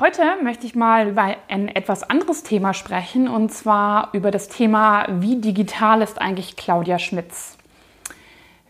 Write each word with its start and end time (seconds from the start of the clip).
Heute 0.00 0.22
möchte 0.42 0.64
ich 0.64 0.74
mal 0.74 1.08
über 1.08 1.36
ein 1.48 1.68
etwas 1.68 2.08
anderes 2.08 2.42
Thema 2.42 2.72
sprechen 2.72 3.28
und 3.28 3.52
zwar 3.52 4.08
über 4.14 4.30
das 4.30 4.48
Thema, 4.48 5.04
wie 5.20 5.36
digital 5.36 6.00
ist 6.00 6.18
eigentlich 6.22 6.56
Claudia 6.56 6.98
Schmitz. 6.98 7.58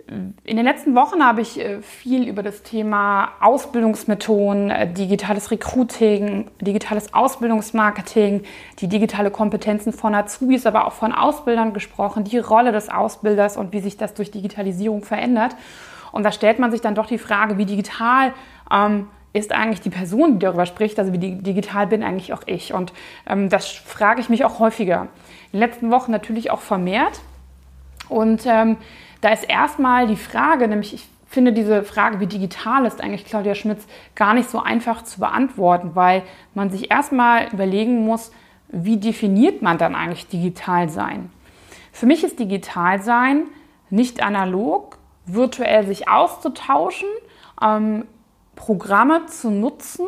In 0.08 0.56
den 0.56 0.64
letzten 0.64 0.96
Wochen 0.96 1.24
habe 1.24 1.40
ich 1.40 1.60
äh, 1.60 1.82
viel 1.82 2.26
über 2.26 2.42
das 2.42 2.64
Thema 2.64 3.28
Ausbildungsmethoden, 3.38 4.70
äh, 4.70 4.92
digitales 4.92 5.52
Recruiting, 5.52 6.50
digitales 6.60 7.14
Ausbildungsmarketing, 7.14 8.42
die 8.80 8.88
digitale 8.88 9.30
Kompetenzen 9.30 9.92
von 9.92 10.16
Azubis, 10.16 10.66
aber 10.66 10.88
auch 10.88 10.94
von 10.94 11.12
Ausbildern 11.12 11.72
gesprochen, 11.72 12.24
die 12.24 12.38
Rolle 12.38 12.72
des 12.72 12.88
Ausbilders 12.88 13.56
und 13.56 13.72
wie 13.72 13.78
sich 13.78 13.96
das 13.96 14.14
durch 14.14 14.32
Digitalisierung 14.32 15.04
verändert. 15.04 15.54
Und 16.10 16.24
da 16.24 16.32
stellt 16.32 16.58
man 16.58 16.72
sich 16.72 16.80
dann 16.80 16.96
doch 16.96 17.06
die 17.06 17.18
Frage, 17.18 17.56
wie 17.56 17.66
digital 17.66 18.32
ähm, 18.72 19.06
ist 19.32 19.52
eigentlich 19.52 19.80
die 19.80 19.90
Person, 19.90 20.34
die 20.34 20.38
darüber 20.40 20.66
spricht, 20.66 20.98
also 20.98 21.12
wie 21.12 21.18
digital 21.18 21.86
bin 21.86 22.02
eigentlich 22.02 22.32
auch 22.32 22.42
ich. 22.46 22.74
Und 22.74 22.92
ähm, 23.26 23.48
das 23.48 23.68
frage 23.68 24.20
ich 24.20 24.28
mich 24.28 24.44
auch 24.44 24.58
häufiger. 24.58 25.08
In 25.52 25.58
den 25.58 25.68
letzten 25.68 25.90
Wochen 25.90 26.10
natürlich 26.10 26.50
auch 26.50 26.60
vermehrt. 26.60 27.20
Und 28.08 28.44
ähm, 28.46 28.76
da 29.20 29.30
ist 29.30 29.44
erstmal 29.48 30.06
die 30.06 30.16
Frage, 30.16 30.66
nämlich 30.66 30.94
ich 30.94 31.08
finde 31.28 31.52
diese 31.52 31.84
Frage, 31.84 32.18
wie 32.18 32.26
digital 32.26 32.86
ist 32.86 33.00
eigentlich 33.00 33.24
Claudia 33.24 33.54
Schmitz, 33.54 33.86
gar 34.16 34.34
nicht 34.34 34.50
so 34.50 34.60
einfach 34.60 35.02
zu 35.02 35.20
beantworten, 35.20 35.92
weil 35.94 36.22
man 36.54 36.70
sich 36.70 36.90
erstmal 36.90 37.48
überlegen 37.52 38.04
muss, 38.04 38.32
wie 38.68 38.96
definiert 38.96 39.62
man 39.62 39.78
dann 39.78 39.94
eigentlich 39.94 40.26
digital 40.26 40.88
sein? 40.88 41.30
Für 41.92 42.06
mich 42.06 42.24
ist 42.24 42.38
digital 42.40 43.00
sein 43.02 43.44
nicht 43.90 44.22
analog, 44.22 44.98
virtuell 45.26 45.86
sich 45.86 46.08
auszutauschen, 46.08 47.08
ähm, 47.62 48.06
Programme 48.60 49.24
zu 49.26 49.50
nutzen, 49.50 50.06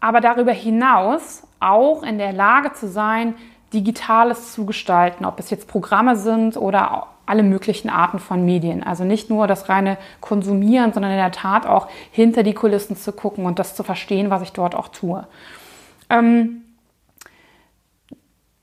aber 0.00 0.20
darüber 0.20 0.52
hinaus 0.52 1.44
auch 1.60 2.02
in 2.02 2.18
der 2.18 2.34
Lage 2.34 2.74
zu 2.74 2.88
sein, 2.88 3.34
Digitales 3.72 4.52
zu 4.52 4.66
gestalten, 4.66 5.24
ob 5.24 5.40
es 5.40 5.48
jetzt 5.48 5.66
Programme 5.66 6.14
sind 6.14 6.58
oder 6.58 7.06
alle 7.24 7.42
möglichen 7.42 7.88
Arten 7.88 8.18
von 8.18 8.44
Medien. 8.44 8.82
Also 8.82 9.04
nicht 9.04 9.30
nur 9.30 9.46
das 9.46 9.70
reine 9.70 9.96
Konsumieren, 10.20 10.92
sondern 10.92 11.10
in 11.10 11.16
der 11.16 11.32
Tat 11.32 11.66
auch 11.66 11.88
hinter 12.10 12.42
die 12.42 12.52
Kulissen 12.52 12.96
zu 12.96 13.12
gucken 13.12 13.46
und 13.46 13.58
das 13.58 13.74
zu 13.74 13.82
verstehen, 13.82 14.28
was 14.28 14.42
ich 14.42 14.52
dort 14.52 14.74
auch 14.74 14.88
tue. 14.88 15.26
Ähm, 16.10 16.65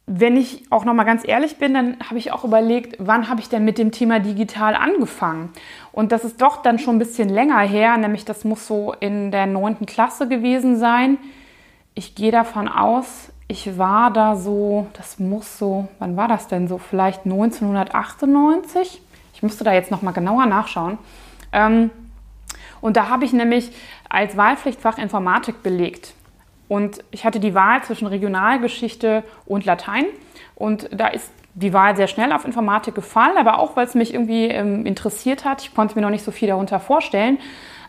wenn 0.06 0.36
ich 0.36 0.66
auch 0.70 0.84
noch 0.84 0.94
mal 0.94 1.06
ganz 1.06 1.26
ehrlich 1.26 1.58
bin, 1.58 1.74
dann 1.74 1.98
habe 2.10 2.18
ich 2.18 2.34
auch 2.34 2.44
überlegt, 2.44 2.98
wann 3.00 3.30
habe 3.30 3.40
ich 3.40 3.48
denn 3.48 3.64
mit 3.64 3.78
dem 3.78 3.92
Thema 3.92 4.20
digital 4.20 4.76
angefangen? 4.76 5.54
Und 5.94 6.12
das 6.12 6.26
ist 6.26 6.42
doch 6.42 6.62
dann 6.62 6.78
schon 6.78 6.98
ein 6.98 7.00
bisschen 7.00 7.30
länger 7.30 7.60
her, 7.60 7.98
nämlich 7.98 8.26
das 8.26 8.44
muss 8.44 8.68
so 8.68 8.94
in 9.00 9.32
der 9.32 9.46
neunten 9.46 9.86
Klasse 9.86 10.28
gewesen 10.28 10.78
sein. 10.78 11.18
Ich 11.96 12.16
gehe 12.16 12.32
davon 12.32 12.68
aus, 12.68 13.32
ich 13.48 13.78
war 13.78 14.12
da 14.12 14.36
so, 14.36 14.88
das 14.94 15.20
muss 15.20 15.58
so, 15.58 15.88
wann 16.00 16.18
war 16.18 16.28
das 16.28 16.48
denn 16.48 16.68
so? 16.68 16.80
Vielleicht 16.80 17.24
1998? 17.26 19.02
Ich 19.34 19.44
müsste 19.44 19.64
da 19.64 19.74
jetzt 19.74 19.92
noch 19.92 20.02
mal 20.02 20.12
genauer 20.12 20.48
nachschauen. 20.48 20.98
Ähm, 21.54 21.92
und 22.82 22.98
da 22.98 23.08
habe 23.08 23.24
ich 23.24 23.32
nämlich 23.32 23.72
als 24.10 24.36
Wahlpflichtfach 24.36 24.98
Informatik 24.98 25.64
belegt. 25.64 26.14
Und 26.68 27.04
ich 27.12 27.26
hatte 27.26 27.40
die 27.40 27.54
Wahl 27.54 27.84
zwischen 27.84 28.08
Regionalgeschichte 28.08 29.24
und 29.46 29.66
Latein. 29.66 30.06
Und 30.56 30.90
da 30.92 31.08
ist 31.08 31.32
die 31.56 31.74
Wahl 31.74 31.96
sehr 31.96 32.08
schnell 32.08 32.32
auf 32.32 32.46
Informatik 32.46 32.96
gefallen, 32.96 33.38
aber 33.38 33.60
auch, 33.60 33.76
weil 33.76 33.86
es 33.86 33.94
mich 33.94 34.14
irgendwie 34.14 34.46
ähm, 34.46 34.86
interessiert 34.86 35.46
hat. 35.46 35.62
Ich 35.62 35.76
konnte 35.76 35.96
mir 35.96 36.02
noch 36.02 36.10
nicht 36.10 36.24
so 36.24 36.32
viel 36.32 36.48
darunter 36.48 36.80
vorstellen. 36.80 37.38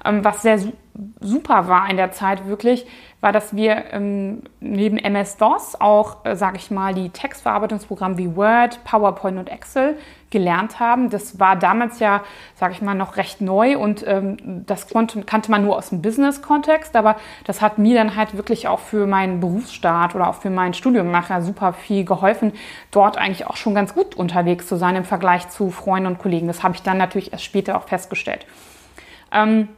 Ähm, 0.04 0.25
was 0.25 0.42
sehr 0.42 0.59
su 0.59 0.72
super 1.20 1.66
war 1.66 1.91
in 1.91 1.97
der 1.97 2.12
Zeit 2.12 2.47
wirklich, 2.47 2.87
war, 3.20 3.32
dass 3.32 3.56
wir 3.56 3.92
ähm, 3.92 4.42
neben 4.60 4.97
MS-DOS 4.97 5.81
auch, 5.81 6.25
äh, 6.25 6.37
sage 6.37 6.59
ich 6.59 6.70
mal, 6.70 6.94
die 6.94 7.09
Textverarbeitungsprogramme 7.09 8.16
wie 8.16 8.37
Word, 8.37 8.84
PowerPoint 8.84 9.38
und 9.38 9.48
Excel 9.48 9.97
gelernt 10.31 10.78
haben. 10.78 11.10
Das 11.10 11.41
war 11.41 11.56
damals 11.56 11.98
ja, 11.98 12.22
sage 12.54 12.75
ich 12.75 12.82
mal, 12.82 12.94
noch 12.94 13.16
recht 13.16 13.41
neu 13.41 13.76
und 13.76 14.06
ähm, 14.06 14.37
das 14.66 14.88
konnte, 14.88 15.22
kannte 15.22 15.50
man 15.50 15.64
nur 15.64 15.76
aus 15.76 15.88
dem 15.88 16.00
Business-Kontext, 16.00 16.94
aber 16.94 17.16
das 17.44 17.60
hat 17.60 17.78
mir 17.78 17.97
dann 17.97 18.14
halt 18.14 18.37
wirklich 18.37 18.69
auch 18.69 18.81
für 18.81 19.06
meinen 19.06 19.41
Berufsstart 19.41 20.14
oder 20.14 20.28
auch 20.28 20.37
für 20.37 20.50
mein 20.50 20.75
Studium 20.75 21.10
nachher 21.10 21.43
super 21.43 21.72
viel 21.72 22.04
geholfen, 22.04 22.53
dort 22.93 23.16
eigentlich 23.16 23.47
auch 23.47 23.56
schon 23.56 23.75
ganz 23.75 23.94
gut 23.94 24.14
unterwegs 24.14 24.69
zu 24.69 24.76
sein 24.76 24.94
im 24.94 25.04
Vergleich 25.04 25.48
zu 25.48 25.70
Freunden 25.70 26.06
und 26.06 26.19
Kollegen. 26.19 26.47
Das 26.47 26.62
habe 26.62 26.75
ich 26.75 26.82
dann 26.82 26.98
natürlich 26.98 27.32
erst 27.32 27.44
später 27.44 27.76
auch 27.76 27.88
festgestellt. 27.88 28.47
Ähm, 29.32 29.69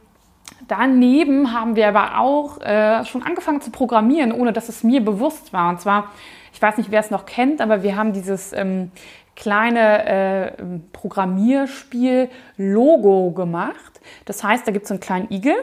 Daneben 0.67 1.53
haben 1.53 1.75
wir 1.75 1.87
aber 1.87 2.19
auch 2.19 2.59
äh, 2.61 3.05
schon 3.05 3.23
angefangen 3.23 3.61
zu 3.61 3.71
programmieren, 3.71 4.31
ohne 4.31 4.53
dass 4.53 4.69
es 4.69 4.83
mir 4.83 5.03
bewusst 5.03 5.53
war. 5.53 5.69
Und 5.69 5.81
zwar, 5.81 6.11
ich 6.53 6.61
weiß 6.61 6.77
nicht, 6.77 6.91
wer 6.91 6.99
es 6.99 7.11
noch 7.11 7.25
kennt, 7.25 7.61
aber 7.61 7.83
wir 7.83 7.95
haben 7.95 8.13
dieses 8.13 8.53
ähm, 8.53 8.91
kleine 9.35 10.05
äh, 10.05 10.51
Programmierspiel 10.91 12.29
Logo 12.57 13.31
gemacht. 13.31 14.01
Das 14.25 14.43
heißt, 14.43 14.67
da 14.67 14.71
gibt 14.71 14.83
es 14.83 14.89
so 14.89 14.95
einen 14.95 15.01
kleinen 15.01 15.31
Igel. 15.31 15.55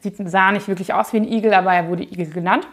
Sieht, 0.00 0.16
sah 0.28 0.50
nicht 0.50 0.66
wirklich 0.66 0.92
aus 0.92 1.12
wie 1.12 1.18
ein 1.18 1.32
Igel, 1.32 1.54
aber 1.54 1.72
er 1.72 1.88
wurde 1.88 2.02
Igel 2.02 2.26
genannt. 2.26 2.66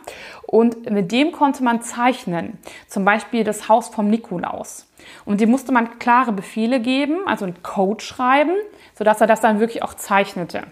Und 0.48 0.90
mit 0.90 1.12
dem 1.12 1.32
konnte 1.32 1.64
man 1.64 1.84
zeichnen. 1.84 2.58
Zum 2.88 3.06
Beispiel 3.06 3.44
das 3.44 3.70
Haus 3.70 3.90
vom 3.90 4.10
Nikolaus. 4.10 4.89
Und 5.26 5.42
dem 5.42 5.50
musste 5.50 5.72
man 5.72 6.00
klare 6.00 6.32
Befehle 6.32 6.80
geben, 6.80 7.20
also 7.26 7.46
einen 7.46 7.62
Code 7.64 8.04
schreiben, 8.04 8.54
sodass 8.96 9.22
er 9.22 9.28
das 9.28 9.42
dann 9.42 9.60
wirklich 9.60 9.84
auch 9.84 9.94
zeichnete. 9.94 10.64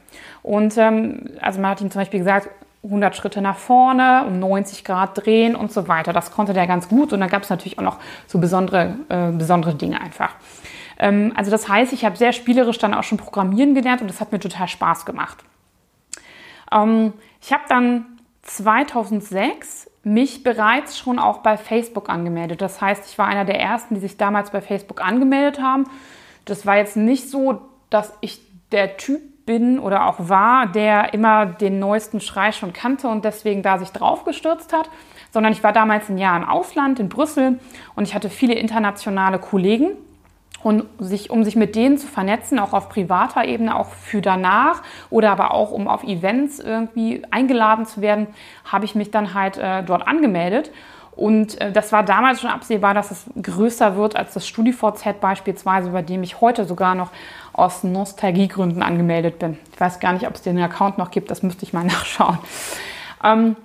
Und 0.44 0.78
ähm, 0.78 1.32
also 1.42 1.60
man 1.62 1.72
hat 1.72 1.82
ihm 1.82 1.92
zum 1.92 2.02
Beispiel 2.02 2.20
gesagt, 2.20 2.50
100 2.84 3.16
Schritte 3.16 3.42
nach 3.42 3.58
vorne, 3.58 4.24
um 4.26 4.40
90 4.40 4.84
Grad 4.84 5.26
drehen 5.26 5.56
und 5.56 5.72
so 5.72 5.88
weiter. 5.88 6.14
Das 6.14 6.32
konnte 6.32 6.54
der 6.54 6.68
ganz 6.68 6.88
gut 6.88 7.14
und 7.14 7.20
dann 7.20 7.30
gab 7.30 7.44
es 7.44 7.50
natürlich 7.50 7.80
auch 7.80 7.84
noch 7.84 8.00
so 8.28 8.40
besondere, 8.40 8.96
äh, 9.10 9.32
besondere 9.32 9.76
Dinge 9.76 10.00
einfach. 10.00 10.36
Ähm, 11.00 11.34
also 11.36 11.52
das 11.52 11.68
heißt, 11.68 11.94
ich 11.94 12.06
habe 12.06 12.16
sehr 12.16 12.34
spielerisch 12.34 12.78
dann 12.78 12.94
auch 12.94 13.04
schon 13.04 13.18
Programmieren 13.18 13.76
gelernt 13.76 14.02
und 14.02 14.10
das 14.10 14.22
hat 14.22 14.32
mir 14.32 14.40
total 14.40 14.68
Spaß 14.68 15.06
gemacht. 15.06 15.44
Ähm, 16.72 17.14
ich 17.42 17.52
habe 17.52 17.64
dann 17.68 18.06
2006 18.44 19.87
mich 20.08 20.44
bereits 20.44 20.98
schon 20.98 21.20
auch 21.20 21.40
bei 21.40 21.58
Facebook 21.58 22.10
angemeldet. 22.10 22.62
Das 22.62 22.82
heißt, 22.82 23.10
ich 23.10 23.18
war 23.18 23.28
einer 23.28 23.46
der 23.46 23.60
ersten, 23.60 23.96
die 23.96 24.00
sich 24.00 24.18
damals 24.18 24.52
bei 24.52 24.62
Facebook 24.62 25.04
angemeldet 25.04 25.62
haben. 25.62 25.84
Das 26.46 26.66
war 26.66 26.78
jetzt 26.78 26.96
nicht 26.96 27.30
so, 27.30 27.62
dass 27.90 28.14
ich 28.22 28.42
der 28.72 28.98
Typ 28.98 29.22
bin 29.46 29.80
oder 29.80 30.08
auch 30.08 30.16
war, 30.18 30.68
der 30.68 31.14
immer 31.14 31.46
den 31.46 31.80
neuesten 31.80 32.22
Schrei 32.22 32.52
schon 32.52 32.74
kannte 32.74 33.08
und 33.08 33.26
deswegen 33.26 33.64
da 33.64 33.78
sich 33.78 33.90
draufgestürzt 33.90 34.74
hat, 34.74 34.90
sondern 35.32 35.52
ich 35.54 35.64
war 35.64 35.74
damals 35.74 36.10
ein 36.10 36.18
Jahr 36.18 36.38
im 36.38 36.48
Ausland, 36.48 37.00
in 37.00 37.10
Brüssel 37.10 37.60
und 37.96 38.08
ich 38.08 38.16
hatte 38.16 38.30
viele 38.30 38.56
internationale 38.56 39.40
Kollegen 39.40 39.92
und 40.64 40.86
sich, 41.00 41.30
um 41.30 41.44
sich 41.44 41.56
mit 41.56 41.76
denen 41.76 41.98
zu 41.98 42.08
vernetzen, 42.08 42.60
auch 42.60 42.74
auf 42.74 42.90
privater 42.90 43.46
Ebene, 43.46 43.76
auch 43.76 43.90
für 43.90 44.22
danach 44.22 44.82
oder 45.10 45.32
aber 45.32 45.54
auch 45.54 45.72
um 45.72 45.88
auf 45.88 46.04
Events 46.04 46.60
irgendwie 46.60 47.24
eingeladen 47.32 47.86
zu 47.86 48.02
werden, 48.02 48.28
habe 48.66 48.86
ich 48.86 48.96
mich 48.96 49.12
dann 49.12 49.34
halt 49.34 49.58
äh, 49.58 49.84
dort 49.84 50.08
angemeldet. 50.08 50.72
Und 51.18 51.60
äh, 51.60 51.72
das 51.72 51.92
war 51.92 52.04
damals 52.04 52.42
schon 52.42 52.50
absehbar, 52.52 52.94
dass 52.94 53.12
es 53.12 53.26
größer 53.42 53.96
wird 53.98 54.16
als 54.16 54.34
das 54.34 54.48
StudiVZ 54.48 55.20
beispielsweise, 55.20 55.90
bei 55.90 56.04
dem 56.04 56.22
ich 56.22 56.42
heute 56.42 56.66
sogar 56.66 56.94
noch 56.94 57.10
aus 57.54 57.84
Nostalgiegründen 57.84 58.84
angemeldet 58.84 59.40
bin. 59.40 59.58
Ich 59.74 59.80
weiß 59.80 60.00
gar 60.00 60.14
nicht, 60.14 60.28
ob 60.28 60.36
es 60.36 60.44
den 60.44 60.60
Account 60.60 61.00
noch 61.00 61.10
gibt, 61.10 61.32
das 61.32 61.42
müsste 61.42 61.64
ich 61.64 61.74
mal 61.74 61.84
nachschauen. 61.86 62.38
Ähm, 63.24 63.56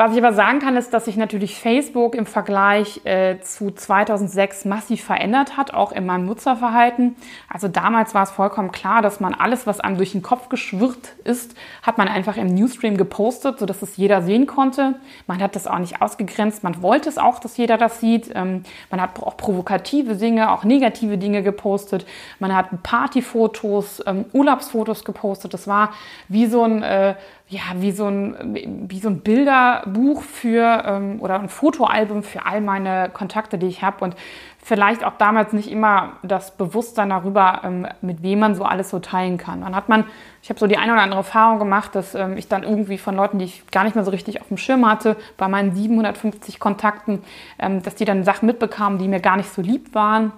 was 0.00 0.12
ich 0.12 0.24
aber 0.24 0.32
sagen 0.32 0.60
kann, 0.60 0.78
ist, 0.78 0.94
dass 0.94 1.04
sich 1.04 1.18
natürlich 1.18 1.60
Facebook 1.60 2.14
im 2.14 2.24
Vergleich 2.24 3.02
äh, 3.04 3.38
zu 3.42 3.70
2006 3.70 4.64
massiv 4.64 5.04
verändert 5.04 5.58
hat, 5.58 5.74
auch 5.74 5.92
in 5.92 6.06
meinem 6.06 6.24
Nutzerverhalten. 6.24 7.16
Also 7.50 7.68
damals 7.68 8.14
war 8.14 8.22
es 8.22 8.30
vollkommen 8.30 8.72
klar, 8.72 9.02
dass 9.02 9.20
man 9.20 9.34
alles, 9.34 9.66
was 9.66 9.78
einem 9.78 9.98
durch 9.98 10.12
den 10.12 10.22
Kopf 10.22 10.48
geschwirrt 10.48 11.12
ist, 11.24 11.54
hat 11.82 11.98
man 11.98 12.08
einfach 12.08 12.38
im 12.38 12.46
Newsstream 12.46 12.96
gepostet, 12.96 13.58
sodass 13.58 13.82
es 13.82 13.98
jeder 13.98 14.22
sehen 14.22 14.46
konnte. 14.46 14.94
Man 15.26 15.42
hat 15.42 15.54
das 15.54 15.66
auch 15.66 15.78
nicht 15.78 16.00
ausgegrenzt. 16.00 16.64
Man 16.64 16.80
wollte 16.80 17.10
es 17.10 17.18
auch, 17.18 17.38
dass 17.38 17.58
jeder 17.58 17.76
das 17.76 18.00
sieht. 18.00 18.30
Ähm, 18.34 18.64
man 18.90 19.02
hat 19.02 19.22
auch 19.22 19.36
provokative 19.36 20.16
Dinge, 20.16 20.50
auch 20.50 20.64
negative 20.64 21.18
Dinge 21.18 21.42
gepostet. 21.42 22.06
Man 22.38 22.56
hat 22.56 22.82
Partyfotos, 22.82 24.02
ähm, 24.06 24.24
Urlaubsfotos 24.32 25.04
gepostet. 25.04 25.52
Das 25.52 25.66
war 25.66 25.92
wie 26.28 26.46
so 26.46 26.62
ein 26.64 26.82
äh, 26.82 27.16
ja, 27.50 27.62
wie 27.78 27.90
so 27.90 28.06
ein, 28.06 28.86
wie 28.88 29.00
so 29.00 29.08
ein 29.08 29.20
Bilderbuch 29.20 30.22
für 30.22 30.84
ähm, 30.86 31.20
oder 31.20 31.40
ein 31.40 31.48
Fotoalbum 31.48 32.22
für 32.22 32.46
all 32.46 32.60
meine 32.60 33.10
Kontakte, 33.12 33.58
die 33.58 33.66
ich 33.66 33.82
habe. 33.82 34.04
Und 34.04 34.14
vielleicht 34.62 35.04
auch 35.04 35.14
damals 35.18 35.52
nicht 35.52 35.68
immer 35.68 36.12
das 36.22 36.56
Bewusstsein 36.56 37.10
darüber, 37.10 37.62
ähm, 37.64 37.88
mit 38.02 38.22
wem 38.22 38.38
man 38.38 38.54
so 38.54 38.62
alles 38.62 38.90
so 38.90 39.00
teilen 39.00 39.36
kann. 39.36 39.62
Dann 39.62 39.74
hat 39.74 39.88
man, 39.88 40.04
ich 40.42 40.48
habe 40.48 40.60
so 40.60 40.68
die 40.68 40.78
eine 40.78 40.92
oder 40.92 41.02
andere 41.02 41.18
Erfahrung 41.18 41.58
gemacht, 41.58 41.96
dass 41.96 42.14
ähm, 42.14 42.36
ich 42.36 42.46
dann 42.46 42.62
irgendwie 42.62 42.98
von 42.98 43.16
Leuten, 43.16 43.40
die 43.40 43.46
ich 43.46 43.66
gar 43.72 43.82
nicht 43.82 43.96
mehr 43.96 44.04
so 44.04 44.12
richtig 44.12 44.40
auf 44.40 44.46
dem 44.46 44.56
Schirm 44.56 44.88
hatte, 44.88 45.16
bei 45.36 45.48
meinen 45.48 45.74
750 45.74 46.60
Kontakten, 46.60 47.20
ähm, 47.58 47.82
dass 47.82 47.96
die 47.96 48.04
dann 48.04 48.22
Sachen 48.22 48.46
mitbekamen, 48.46 49.00
die 49.00 49.08
mir 49.08 49.20
gar 49.20 49.36
nicht 49.36 49.52
so 49.52 49.60
lieb 49.60 49.92
waren 49.92 50.30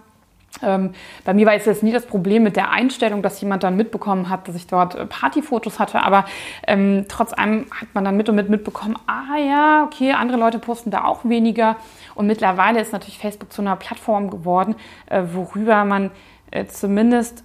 ähm, 0.60 0.92
bei 1.24 1.32
mir 1.32 1.46
war 1.46 1.54
es 1.54 1.64
jetzt 1.64 1.82
nie 1.82 1.92
das 1.92 2.06
Problem 2.06 2.42
mit 2.42 2.56
der 2.56 2.70
Einstellung, 2.70 3.22
dass 3.22 3.40
jemand 3.40 3.62
dann 3.62 3.76
mitbekommen 3.76 4.28
hat, 4.28 4.48
dass 4.48 4.54
ich 4.54 4.66
dort 4.66 4.94
äh, 4.94 5.06
Partyfotos 5.06 5.78
hatte, 5.78 6.02
aber 6.02 6.26
ähm, 6.66 7.06
trotz 7.08 7.32
allem 7.32 7.66
hat 7.70 7.88
man 7.94 8.04
dann 8.04 8.16
mit 8.16 8.28
und 8.28 8.36
mit 8.36 8.48
mitbekommen, 8.48 8.96
ah 9.06 9.38
ja, 9.38 9.84
okay, 9.84 10.12
andere 10.12 10.38
Leute 10.38 10.58
posten 10.58 10.90
da 10.90 11.04
auch 11.04 11.24
weniger. 11.24 11.76
Und 12.14 12.26
mittlerweile 12.26 12.80
ist 12.80 12.92
natürlich 12.92 13.18
Facebook 13.18 13.52
zu 13.52 13.62
einer 13.62 13.76
Plattform 13.76 14.30
geworden, 14.30 14.74
äh, 15.06 15.22
worüber 15.32 15.84
man 15.84 16.10
äh, 16.50 16.66
zumindest, 16.66 17.44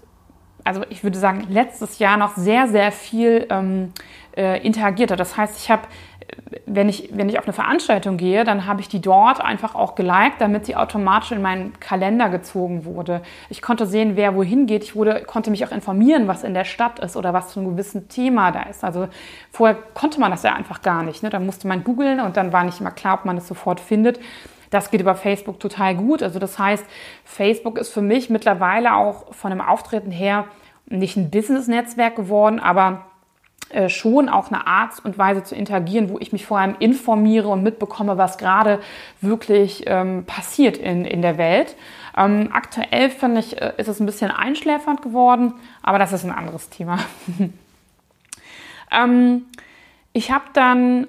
also 0.68 0.84
ich 0.90 1.04
würde 1.04 1.18
sagen, 1.18 1.48
letztes 1.50 2.00
Jahr 2.00 2.18
noch 2.18 2.36
sehr, 2.36 2.68
sehr 2.68 2.92
viel 2.92 3.48
ähm, 3.50 3.94
äh, 4.36 4.62
interagiert 4.66 5.12
hat. 5.12 5.20
Das 5.20 5.38
heißt, 5.38 5.58
ich 5.58 5.72
habe 5.72 5.84
wenn 6.66 6.90
ich, 6.90 7.10
wenn 7.14 7.30
ich 7.30 7.40
auf 7.40 7.46
eine 7.46 7.54
Veranstaltung 7.54 8.18
gehe, 8.18 8.44
dann 8.44 8.66
habe 8.66 8.82
ich 8.82 8.90
die 8.90 9.02
dort 9.02 9.42
einfach 9.42 9.76
auch 9.76 9.96
geliked, 9.96 10.40
damit 10.40 10.66
sie 10.66 10.76
automatisch 10.76 11.32
in 11.32 11.42
meinen 11.42 11.80
Kalender 11.80 12.30
gezogen 12.30 12.86
wurde. 12.86 13.22
Ich 13.50 13.62
konnte 13.62 13.86
sehen, 13.86 14.16
wer 14.16 14.36
wohin 14.36 14.68
geht. 14.68 14.84
Ich 14.84 14.96
wurde, 14.96 15.22
konnte 15.22 15.52
mich 15.52 15.66
auch 15.66 15.72
informieren, 15.72 16.28
was 16.28 16.44
in 16.44 16.54
der 16.54 16.66
Stadt 16.66 17.00
ist 17.00 17.16
oder 17.16 17.34
was 17.34 17.50
zu 17.50 17.60
einem 17.60 17.70
gewissen 17.72 18.10
Thema 18.10 18.52
da 18.52 18.64
ist. 18.64 18.84
Also 18.84 19.08
vorher 19.52 19.78
konnte 19.94 20.20
man 20.20 20.32
das 20.32 20.44
ja 20.44 20.54
einfach 20.54 20.82
gar 20.82 21.04
nicht. 21.04 21.24
Ne? 21.24 21.30
Da 21.30 21.40
musste 21.40 21.68
man 21.68 21.84
googeln 21.84 22.20
und 22.20 22.38
dann 22.38 22.52
war 22.52 22.64
nicht 22.64 22.82
immer 22.82 22.92
klar, 22.92 23.16
ob 23.20 23.26
man 23.26 23.38
es 23.38 23.48
sofort 23.48 23.80
findet. 23.80 24.20
Das 24.70 24.92
geht 24.92 25.02
über 25.02 25.16
Facebook 25.16 25.60
total 25.60 25.96
gut. 25.96 26.24
Also 26.24 26.40
das 26.40 26.60
heißt, 26.60 26.86
Facebook 27.24 27.78
ist 27.78 27.94
für 27.94 28.02
mich 28.02 28.30
mittlerweile 28.30 28.96
auch 28.96 29.34
von 29.34 29.52
dem 29.52 29.62
Auftreten 29.62 30.12
her 30.12 30.46
nicht 30.86 31.18
ein 31.18 31.30
Business-Netzwerk 31.30 32.16
geworden, 32.16 32.60
aber 32.60 33.06
äh, 33.70 33.90
schon 33.90 34.30
auch 34.30 34.48
eine 34.50 34.66
Art 34.66 35.04
und 35.04 35.18
Weise 35.18 35.44
zu 35.44 35.54
interagieren, 35.54 36.10
wo 36.10 36.18
ich 36.20 36.32
mich 36.32 36.46
vor 36.46 36.60
allem 36.60 36.76
informiere 36.80 37.50
und 37.50 37.64
mitbekomme, 37.64 38.18
was 38.18 38.38
gerade 38.38 38.80
wirklich 39.20 39.84
ähm, 39.88 40.24
passiert 40.26 40.78
in, 40.78 41.04
in 41.04 41.22
der 41.22 41.38
Welt. 41.38 41.76
Ähm, 42.16 42.50
aktuell 42.54 43.10
finde 43.10 43.42
ich, 43.42 43.62
äh, 43.62 43.74
ist 43.76 43.90
es 43.90 44.00
ein 44.00 44.06
bisschen 44.06 44.32
einschläfernd 44.32 45.02
geworden, 45.02 45.54
aber 45.84 46.00
das 46.00 46.14
ist 46.14 46.24
ein 46.24 46.32
anderes 46.32 46.70
Thema. 46.70 47.00
ähm, 48.92 49.46
ich 50.14 50.32
habe 50.32 50.46
dann 50.54 51.08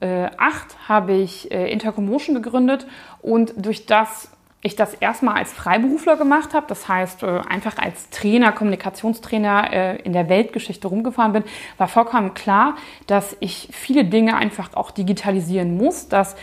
ähm, 0.00 0.88
habe 0.88 1.12
ich 1.12 1.50
äh, 1.50 1.70
Intercommotion 1.70 2.34
gegründet 2.34 2.86
und 3.22 3.54
durch 3.56 3.86
das 3.86 4.30
ich 4.62 4.76
das 4.76 4.92
erstmal 4.92 5.36
als 5.36 5.52
Freiberufler 5.52 6.16
gemacht 6.16 6.52
habe, 6.52 6.66
das 6.68 6.86
heißt 6.86 7.22
äh, 7.22 7.40
einfach 7.48 7.78
als 7.78 8.10
Trainer, 8.10 8.52
Kommunikationstrainer 8.52 9.72
äh, 9.72 9.96
in 10.02 10.12
der 10.12 10.28
Weltgeschichte 10.28 10.86
rumgefahren 10.86 11.32
bin, 11.32 11.44
war 11.78 11.88
vollkommen 11.88 12.34
klar, 12.34 12.76
dass 13.06 13.36
ich 13.40 13.68
viele 13.72 14.04
Dinge 14.04 14.36
einfach 14.36 14.74
auch 14.74 14.90
digitalisieren 14.90 15.78
muss. 15.78 16.08
Das 16.08 16.36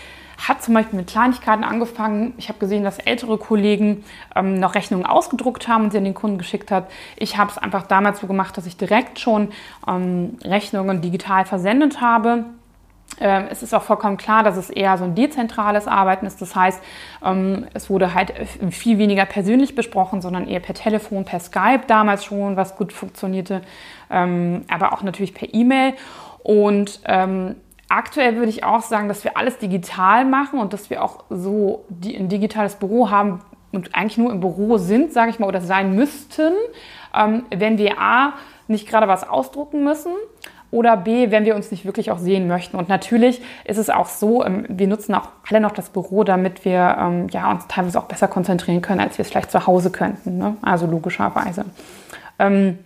hat 0.48 0.63
zum 0.63 0.74
Beispiel 0.74 0.98
mit 0.98 1.07
Kleinigkeiten 1.07 1.63
angefangen. 1.63 2.33
Ich 2.38 2.50
habe 2.50 2.59
gesehen, 2.59 2.83
dass 2.83 3.00
ältere 3.00 3.38
Kollegen 3.38 4.04
ähm, 4.36 4.59
noch 4.59 4.74
Rechnungen 4.74 5.06
ausgedruckt 5.06 5.68
haben 5.68 5.86
und 5.86 5.92
sie 5.92 5.98
an 6.00 6.04
den 6.04 6.13
Kunden 6.15 6.39
geschickt 6.39 6.71
hat. 6.71 6.89
Ich 7.18 7.38
habe 7.38 7.51
es 7.51 7.57
einfach 7.59 7.83
damals 7.86 8.19
so 8.19 8.27
gemacht, 8.27 8.57
dass 8.57 8.65
ich 8.65 8.77
direkt 8.77 9.19
schon 9.19 9.50
ähm, 9.88 10.38
Rechnungen 10.44 11.01
digital 11.01 11.45
versendet 11.45 12.01
habe 12.01 12.45
es 13.19 13.64
ist 13.64 13.74
auch 13.74 13.81
vollkommen 13.81 14.18
klar, 14.18 14.44
dass 14.44 14.58
es 14.58 14.69
eher 14.69 14.98
so 14.98 15.04
ein 15.04 15.16
dezentrales 15.16 15.88
Arbeiten 15.88 16.25
ist. 16.28 16.40
Das 16.42 16.56
heißt, 16.56 16.81
ähm, 17.25 17.66
es 17.74 17.90
wurde 17.90 18.14
halt 18.14 18.34
viel 18.69 19.00
weniger 19.00 19.25
persönlich 19.25 19.74
besprochen, 19.74 20.22
sondern 20.22 20.48
eher 20.48 20.60
per 20.60 20.75
Telefon, 20.75 21.25
per 21.25 21.40
Skype 21.40 21.81
damals 21.88 22.25
schon, 22.25 22.58
was 22.58 22.75
gut 22.75 22.94
funktionierte, 22.94 23.62
ähm, 24.12 24.66
aber 24.69 24.94
auch 24.94 25.02
natürlich 25.02 25.34
per 25.34 25.54
E-Mail. 25.54 25.94
Und 26.44 27.02
aktuell 27.90 28.36
würde 28.36 28.50
ich 28.50 28.64
auch 28.64 28.81
sagen, 28.81 29.08
dass 29.10 29.24
wir 29.24 29.36
alles 29.36 29.58
digital 29.58 30.24
machen 30.24 30.60
und 30.60 30.72
dass 30.72 30.90
wir 30.90 31.04
auch 31.04 31.25
so 31.30 31.84
ein 31.92 32.30
digitales 32.30 32.75
Büro 32.75 33.10
haben 33.10 33.42
und 33.74 33.96
eigentlich 33.96 34.18
nur 34.18 34.31
im 34.31 34.40
Büro 34.40 34.78
sind, 34.78 35.12
sage 35.12 35.30
ich 35.31 35.40
mal, 35.40 35.48
oder 35.48 35.60
sein 35.60 35.94
müssten, 35.96 36.54
wenn 37.50 37.78
wir 37.78 38.00
A, 38.00 38.34
nicht 38.68 38.88
gerade 38.88 39.08
was 39.10 39.28
ausdrucken 39.28 39.84
müssen 39.84 40.14
oder 40.72 40.98
B, 40.98 41.31
wenn 41.31 41.46
wir 41.46 41.56
uns 41.56 41.72
nicht 41.72 41.86
wirklich 41.86 42.12
auch 42.12 42.18
sehen 42.18 42.48
möchten. 42.48 42.78
Und 42.78 42.90
natürlich 42.90 43.42
ist 43.66 43.78
es 43.78 43.90
auch 43.90 44.08
so, 44.08 44.44
ähm, 44.44 44.66
wir 44.68 44.88
nutzen 44.88 45.16
auch 45.16 45.30
alle 45.50 45.62
noch 45.62 45.72
das 45.72 45.90
Büro, 45.90 46.24
damit 46.24 46.66
wir 46.66 46.98
ähm, 47.00 47.28
ja, 47.30 47.50
uns 47.52 47.68
teilweise 47.68 48.00
auch 48.00 48.06
besser 48.06 48.28
konzentrieren 48.28 48.81
können, 48.81 49.00
als 49.00 49.18
wir 49.18 49.24
es 49.24 49.30
vielleicht 49.30 49.52
zu 49.52 49.66
Hause 49.66 49.92
könnten. 49.92 50.38
Ne? 50.38 50.58
Also 50.62 50.86
logischerweise. 50.86 51.66
Ähm, 52.40 52.80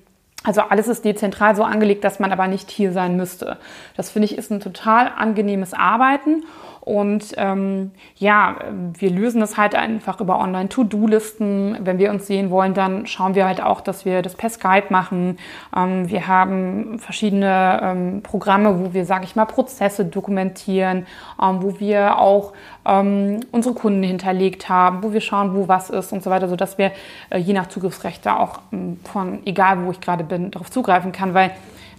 also 0.43 0.61
alles 0.61 0.87
ist 0.87 1.05
dezentral 1.05 1.55
so 1.55 1.63
angelegt, 1.63 2.03
dass 2.03 2.19
man 2.19 2.31
aber 2.31 2.47
nicht 2.47 2.71
hier 2.71 2.91
sein 2.93 3.15
müsste. 3.15 3.57
Das 3.95 4.09
finde 4.09 4.25
ich 4.25 4.37
ist 4.37 4.51
ein 4.51 4.59
total 4.59 5.11
angenehmes 5.15 5.73
Arbeiten. 5.73 6.43
Und 6.81 7.35
ähm, 7.37 7.91
ja, 8.17 8.55
wir 8.97 9.11
lösen 9.11 9.39
das 9.39 9.55
halt 9.55 9.75
einfach 9.75 10.19
über 10.19 10.39
Online-To-Do-Listen. 10.39 11.77
Wenn 11.81 11.99
wir 11.99 12.09
uns 12.09 12.25
sehen 12.25 12.49
wollen, 12.49 12.73
dann 12.73 13.05
schauen 13.05 13.35
wir 13.35 13.45
halt 13.45 13.61
auch, 13.61 13.81
dass 13.81 14.03
wir 14.03 14.23
das 14.23 14.33
per 14.33 14.49
Skype 14.49 14.87
machen. 14.89 15.37
Ähm, 15.75 16.09
wir 16.09 16.27
haben 16.27 16.97
verschiedene 16.97 17.79
ähm, 17.83 18.21
Programme, 18.23 18.79
wo 18.79 18.93
wir, 18.93 19.05
sage 19.05 19.25
ich 19.25 19.35
mal, 19.35 19.45
Prozesse 19.45 20.05
dokumentieren, 20.05 21.05
ähm, 21.41 21.61
wo 21.61 21.79
wir 21.79 22.17
auch 22.17 22.53
ähm, 22.85 23.41
unsere 23.51 23.75
Kunden 23.75 24.01
hinterlegt 24.01 24.67
haben, 24.67 25.03
wo 25.03 25.13
wir 25.13 25.21
schauen, 25.21 25.53
wo 25.53 25.67
was 25.67 25.91
ist 25.91 26.11
und 26.11 26.23
so 26.23 26.31
weiter, 26.31 26.47
sodass 26.47 26.79
wir 26.79 26.91
äh, 27.29 27.37
je 27.37 27.53
nach 27.53 27.67
Zugriffsrechte 27.67 28.35
auch 28.35 28.59
ähm, 28.73 28.99
von, 29.03 29.39
egal 29.45 29.85
wo 29.85 29.91
ich 29.91 30.01
gerade 30.01 30.23
bin, 30.23 30.49
darauf 30.49 30.71
zugreifen 30.71 31.11
kann, 31.11 31.35
weil 31.35 31.51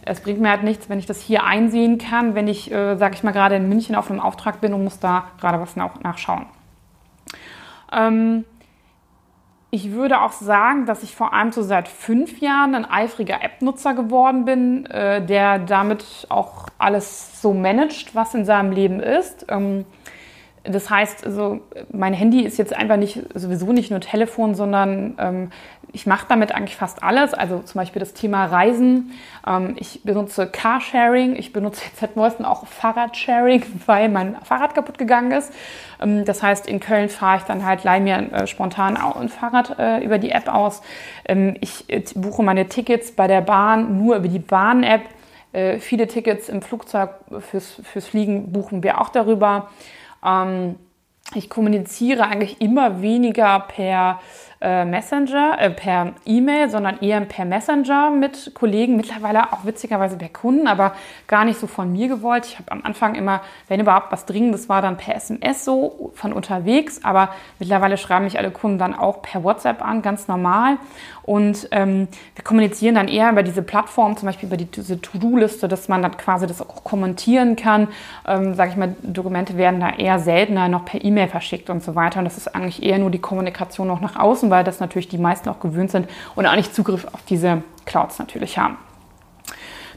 es 0.04 0.20
bringt 0.20 0.40
mir 0.40 0.50
halt 0.50 0.62
nichts, 0.62 0.88
wenn 0.88 0.99
ich 0.99 1.06
das 1.06 1.20
hier 1.20 1.44
einsehen 1.44 1.99
kann, 1.99 2.34
wenn 2.34 2.49
ich, 2.49 2.70
äh, 2.72 2.96
sage 2.96 3.14
ich 3.14 3.22
mal, 3.22 3.32
gerade 3.32 3.56
in 3.56 3.69
München 3.69 3.94
auf 3.94 4.10
einem 4.10 4.20
Auftrag 4.20 4.60
bin 4.60 4.75
und 4.75 4.84
muss 4.84 4.99
da 4.99 5.28
gerade 5.40 5.60
was 5.60 5.76
nach, 5.76 6.00
nachschauen. 6.00 6.46
Ähm, 7.93 8.44
ich 9.70 9.93
würde 9.93 10.20
auch 10.20 10.32
sagen, 10.32 10.84
dass 10.84 11.02
ich 11.02 11.14
vor 11.14 11.32
allem 11.32 11.52
so 11.52 11.62
seit 11.62 11.88
fünf 11.88 12.40
Jahren 12.40 12.75
ein 12.75 12.84
eifriger 12.84 13.43
App-Nutzer 13.43 13.94
geworden 13.94 14.44
bin, 14.44 14.87
äh, 14.87 15.25
der 15.25 15.58
damit 15.58 16.26
auch 16.28 16.69
alles 16.78 17.40
so 17.40 17.55
managt, 17.55 18.14
was 18.14 18.34
in 18.34 18.44
seinem 18.44 18.72
Leben 18.72 19.00
ist. 19.00 19.46
Ähm, 19.48 19.86
das 20.64 20.90
heißt, 20.90 21.26
also 21.26 21.60
mein 21.90 22.14
Handy 22.14 22.42
ist 22.42 22.56
jetzt 22.56 22.74
einfach 22.74 22.96
nicht 22.96 23.20
sowieso 23.34 23.72
nicht 23.72 23.90
nur 23.90 24.00
Telefon, 24.00 24.54
sondern 24.54 25.14
ähm, 25.19 25.50
ich 25.92 26.06
mache 26.06 26.26
damit 26.28 26.54
eigentlich 26.54 26.76
fast 26.76 27.02
alles. 27.02 27.34
Also 27.34 27.58
zum 27.60 27.81
Beispiel 27.81 28.00
das 28.00 28.14
Thema 28.14 28.46
Reisen. 28.46 29.12
Ähm, 29.46 29.74
ich 29.78 30.02
benutze 30.04 30.46
Carsharing. 30.46 31.34
Ich 31.34 31.52
benutze 31.52 31.84
jetzt 31.84 31.98
seit 31.98 32.14
neuestem 32.14 32.46
auch 32.46 32.66
Fahrradsharing, 32.66 33.64
weil 33.86 34.08
mein 34.08 34.36
Fahrrad 34.44 34.74
kaputt 34.74 34.98
gegangen 34.98 35.32
ist. 35.32 35.52
Ähm, 36.00 36.24
das 36.24 36.42
heißt, 36.42 36.69
in 36.69 36.78
Köln 36.78 37.08
fahre 37.08 37.38
ich 37.38 37.42
dann 37.42 37.64
halt, 37.64 37.82
leih 37.82 37.98
mir 37.98 38.32
äh, 38.32 38.46
spontan 38.46 38.96
ein 38.96 39.28
Fahrrad 39.28 39.78
äh, 39.81 40.04
über 40.04 40.19
die 40.19 40.31
App 40.31 40.48
aus. 40.48 40.82
Ähm, 41.24 41.56
ich 41.60 41.90
äh, 41.90 42.04
buche 42.14 42.42
meine 42.44 42.69
Tickets 42.69 43.12
bei 43.12 43.26
der 43.26 43.40
Bahn 43.40 43.98
nur 43.98 44.16
über 44.16 44.28
die 44.28 44.38
Bahn-App. 44.38 45.02
Äh, 45.52 45.78
viele 45.78 46.06
Tickets 46.06 46.48
im 46.48 46.62
Flugzeug 46.62 47.10
fürs, 47.40 47.81
fürs 47.82 48.06
Fliegen 48.06 48.52
buchen 48.52 48.82
wir 48.82 49.00
auch 49.00 49.08
darüber. 49.08 49.69
Ähm, 50.24 50.76
ich 51.34 51.48
kommuniziere 51.48 52.24
eigentlich 52.24 52.60
immer 52.60 53.00
weniger 53.00 53.60
per 53.60 54.20
äh, 54.62 54.84
Messenger, 54.84 55.56
äh, 55.58 55.70
per 55.70 56.12
E-Mail, 56.24 56.70
sondern 56.70 56.98
eher 57.00 57.20
per 57.22 57.44
Messenger 57.44 58.10
mit 58.10 58.52
Kollegen, 58.54 58.96
mittlerweile 58.96 59.52
auch 59.52 59.64
witzigerweise 59.64 60.16
per 60.16 60.28
Kunden, 60.28 60.69
aber 60.69 60.92
gar 61.26 61.44
nicht 61.44 61.58
so 61.58 61.66
von 61.66 61.90
mir 61.92 62.08
gewollt. 62.08 62.46
Ich 62.46 62.58
habe 62.58 62.70
am 62.70 62.82
Anfang 62.84 63.16
immer, 63.16 63.40
wenn 63.69 63.81
überhaupt 63.81 64.12
was 64.12 64.24
Dringendes 64.24 64.69
war, 64.69 64.81
dann 64.81 64.96
per 64.96 65.16
SMS 65.16 65.64
so 65.64 66.12
von 66.14 66.32
unterwegs, 66.32 67.00
aber 67.02 67.31
mittlerweile 67.58 67.98
schreiben 67.98 68.24
mich 68.24 68.38
alle 68.38 68.50
Kunden 68.50 68.78
dann 68.78 68.94
auch 68.94 69.20
per 69.22 69.42
WhatsApp 69.42 69.82
an, 69.82 70.00
ganz 70.00 70.28
normal. 70.28 70.78
Und 71.22 71.69
ähm, 71.70 72.08
wir 72.34 72.44
kommunizieren 72.44 72.96
dann 72.96 73.08
eher 73.08 73.31
über 73.31 73.42
diese 73.42 73.62
Plattform, 73.62 74.16
zum 74.16 74.26
Beispiel 74.26 74.48
über 74.48 74.56
die, 74.56 74.64
diese 74.64 75.00
To-Do-Liste, 75.00 75.69
dass 75.69 75.88
man 75.88 76.02
dann 76.02 76.16
quasi 76.16 76.46
das 76.46 76.60
auch 76.60 76.82
kommentieren 76.84 77.56
kann. 77.56 77.88
Ähm, 78.26 78.54
Sage 78.54 78.72
ich 78.72 78.76
mal, 78.76 78.94
Dokumente 79.02 79.56
werden 79.56 79.81
da 79.81 79.90
eher 79.90 80.19
seltener 80.19 80.69
noch 80.69 80.84
per 80.84 81.02
E-Mail 81.04 81.28
verschickt 81.28 81.70
und 81.70 81.82
so 81.82 81.94
weiter. 81.94 82.19
Und 82.19 82.24
das 82.24 82.36
ist 82.36 82.54
eigentlich 82.54 82.82
eher 82.82 82.98
nur 82.98 83.10
die 83.10 83.20
Kommunikation 83.20 83.86
noch 83.86 84.00
nach 84.00 84.16
außen, 84.16 84.50
weil 84.53 84.63
das 84.63 84.79
natürlich 84.79 85.09
die 85.09 85.19
meisten 85.19 85.49
auch 85.49 85.59
gewöhnt 85.59 85.91
sind 85.91 86.09
und 86.37 86.47
auch 86.47 86.55
nicht 86.55 86.73
Zugriff 86.73 87.06
auf 87.13 87.23
diese 87.29 87.65
Clouds 87.87 88.21
natürlich 88.21 88.59
haben. 88.59 88.77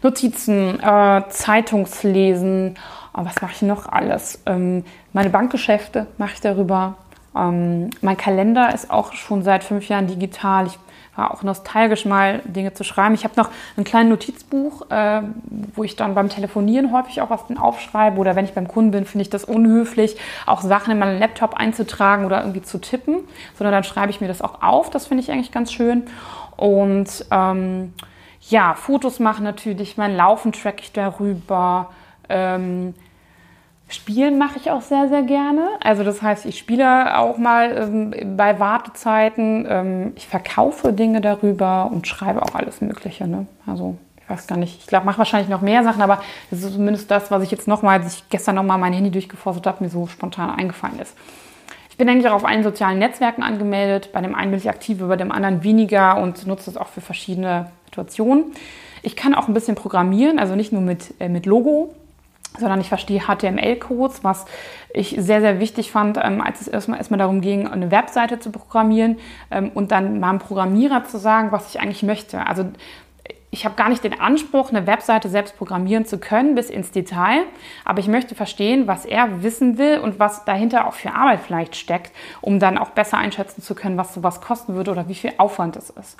Notizen, 0.02 0.80
äh, 0.80 1.24
Zeitungslesen, 1.30 2.76
oh, 3.14 3.26
was 3.26 3.42
mache 3.42 3.52
ich 3.54 3.62
noch 3.62 3.88
alles? 3.88 4.42
Ähm, 4.46 4.86
meine 5.14 5.30
Bankgeschäfte 5.30 6.08
mache 6.18 6.32
ich 6.36 6.42
darüber. 6.42 6.96
Ähm, 7.36 7.90
mein 8.02 8.16
Kalender 8.16 8.74
ist 8.74 8.90
auch 8.90 9.14
schon 9.14 9.44
seit 9.44 9.64
fünf 9.64 9.90
Jahren 9.90 10.08
digital. 10.08 10.68
Ich 10.68 10.80
war 11.16 11.32
auch 11.32 11.44
nostalgisch 11.44 12.06
mal 12.06 12.42
Dinge 12.46 12.74
zu 12.74 12.84
schreiben. 12.84 13.16
Ich 13.16 13.24
habe 13.24 13.34
noch 13.38 13.50
ein 13.78 13.84
kleines 13.84 14.10
Notizbuch, 14.10 14.90
äh, 14.90 15.22
wo 15.74 15.84
ich 15.84 15.96
dann 15.96 16.16
beim 16.16 16.30
Telefonieren 16.30 16.92
häufig 16.92 17.22
auch 17.22 17.30
was 17.30 17.42
aufschreibe 17.58 18.18
oder 18.18 18.36
wenn 18.36 18.46
ich 18.46 18.54
beim 18.54 18.68
Kunden 18.68 18.92
bin, 18.92 19.06
finde 19.06 19.24
ich 19.24 19.30
das 19.30 19.44
unhöflich, 19.44 20.18
auch 20.46 20.62
Sachen 20.62 20.92
in 20.92 21.00
meinen 21.00 21.20
Laptop 21.20 21.54
einzutragen 21.56 22.26
oder 22.26 22.42
irgendwie 22.42 22.62
zu 22.62 22.80
tippen, 22.80 23.20
sondern 23.58 23.74
dann 23.74 23.84
schreibe 23.84 24.10
ich 24.10 24.22
mir 24.22 24.28
das 24.28 24.42
auch 24.42 24.62
auf. 24.62 24.90
Das 24.90 25.08
finde 25.08 25.24
ich 25.24 25.32
eigentlich 25.32 25.52
ganz 25.52 25.72
schön. 25.72 26.04
Und 26.58 27.26
ähm, 27.32 27.94
ja, 28.42 28.74
Fotos 28.76 29.20
machen 29.20 29.44
natürlich, 29.44 29.98
mein 29.98 30.16
Laufen 30.16 30.52
track 30.52 30.82
ich 30.82 30.92
darüber. 30.92 31.92
Ähm, 32.30 32.94
Spielen 33.88 34.40
mache 34.40 34.58
ich 34.58 34.72
auch 34.72 34.82
sehr, 34.82 35.10
sehr 35.10 35.22
gerne. 35.22 35.68
Also 35.84 36.04
das 36.04 36.22
heißt, 36.22 36.46
ich 36.46 36.58
spiele 36.58 37.20
auch 37.20 37.38
mal 37.38 37.78
ähm, 37.78 38.36
bei 38.36 38.60
Wartezeiten. 38.60 39.68
Ähm, 39.70 40.14
ich 40.16 40.28
verkaufe 40.28 40.92
Dinge 40.92 41.22
darüber 41.22 41.92
und 41.92 42.08
schreibe 42.08 42.42
auch 42.42 42.56
alles 42.56 42.82
Mögliche. 42.82 43.28
Ne? 43.28 43.46
Also 43.68 43.96
ich 44.18 44.28
weiß 44.28 44.48
gar 44.48 44.58
nicht. 44.58 44.80
Ich 44.80 44.88
glaube, 44.88 45.06
mache 45.06 45.20
wahrscheinlich 45.20 45.50
noch 45.50 45.62
mehr 45.62 45.84
Sachen, 45.84 46.02
aber 46.02 46.24
das 46.50 46.64
ist 46.64 46.74
zumindest 46.74 47.12
das, 47.12 47.30
was 47.30 47.44
ich 47.44 47.52
jetzt 47.52 47.68
nochmal, 47.68 48.00
als 48.00 48.16
ich 48.16 48.30
gestern 48.30 48.56
nochmal 48.56 48.80
mein 48.80 48.92
Handy 48.92 49.12
durchgeforstet 49.12 49.68
habe, 49.68 49.84
mir 49.84 49.90
so 49.92 50.08
spontan 50.08 50.50
eingefallen 50.50 51.00
ist. 51.00 51.16
Ich 51.92 51.98
bin 51.98 52.10
eigentlich 52.10 52.28
auch 52.28 52.36
auf 52.36 52.46
allen 52.46 52.64
sozialen 52.64 52.98
Netzwerken 52.98 53.44
angemeldet. 53.44 54.10
Bei 54.14 54.22
dem 54.22 54.34
einen 54.34 54.50
bin 54.50 54.60
ich 54.60 54.68
aktiv, 54.68 54.98
bei 55.00 55.16
dem 55.16 55.32
anderen 55.32 55.64
weniger 55.64 56.18
und 56.18 56.48
nutze 56.48 56.72
es 56.72 56.76
auch 56.76 56.88
für 56.88 57.02
verschiedene 57.02 57.70
Situationen. 57.86 58.46
Ich 59.04 59.16
kann 59.16 59.36
auch 59.36 59.48
ein 59.48 59.54
bisschen 59.54 59.76
programmieren, 59.76 60.40
also 60.40 60.56
nicht 60.56 60.74
nur 60.74 60.82
mit, 60.82 61.14
äh, 61.20 61.30
mit 61.30 61.46
Logo, 61.46 61.94
sondern 62.60 62.82
ich 62.82 62.90
verstehe 62.90 63.22
HTML-Codes, 63.22 64.24
was 64.24 64.46
ich 64.94 65.16
sehr, 65.18 65.42
sehr 65.42 65.60
wichtig 65.60 65.92
fand, 65.92 66.18
ähm, 66.22 66.42
als 66.42 66.62
es 66.62 66.68
erstmal, 66.68 66.98
erstmal 66.98 67.18
darum 67.18 67.42
ging, 67.42 67.68
eine 67.68 67.92
Webseite 67.92 68.40
zu 68.40 68.52
programmieren 68.52 69.18
ähm, 69.52 69.72
und 69.74 69.92
dann 69.92 70.20
mal 70.20 70.30
einem 70.30 70.40
Programmierer 70.40 71.04
zu 71.04 71.18
sagen, 71.18 71.52
was 71.52 71.70
ich 71.74 71.82
eigentlich 71.82 72.04
möchte. 72.04 72.46
Also 72.46 72.66
ich 73.56 73.64
habe 73.64 73.76
gar 73.76 73.88
nicht 73.88 74.04
den 74.04 74.20
Anspruch, 74.20 74.70
eine 74.70 74.86
Webseite 74.86 75.30
selbst 75.30 75.58
programmieren 75.58 76.06
zu 76.06 76.18
können 76.18 76.56
bis 76.56 76.70
ins 76.70 76.92
Detail, 76.92 77.44
aber 77.86 78.00
ich 78.00 78.08
möchte 78.08 78.36
verstehen, 78.36 78.86
was 78.86 79.06
er 79.06 79.44
wissen 79.44 79.78
will 79.78 80.00
und 80.00 80.20
was 80.20 80.44
dahinter 80.44 80.88
auch 80.88 80.94
für 80.94 81.14
Arbeit 81.14 81.40
vielleicht 81.40 81.78
steckt, 81.78 82.12
um 82.42 82.60
dann 82.60 82.78
auch 82.78 82.90
besser 82.90 83.18
einschätzen 83.18 83.62
zu 83.62 83.74
können, 83.74 83.98
was 83.98 84.14
sowas 84.14 84.42
kosten 84.42 84.76
würde 84.76 84.92
oder 84.92 85.08
wie 85.08 85.16
viel 85.16 85.32
Aufwand 85.38 85.78
es 85.78 85.90
ist. 85.90 86.18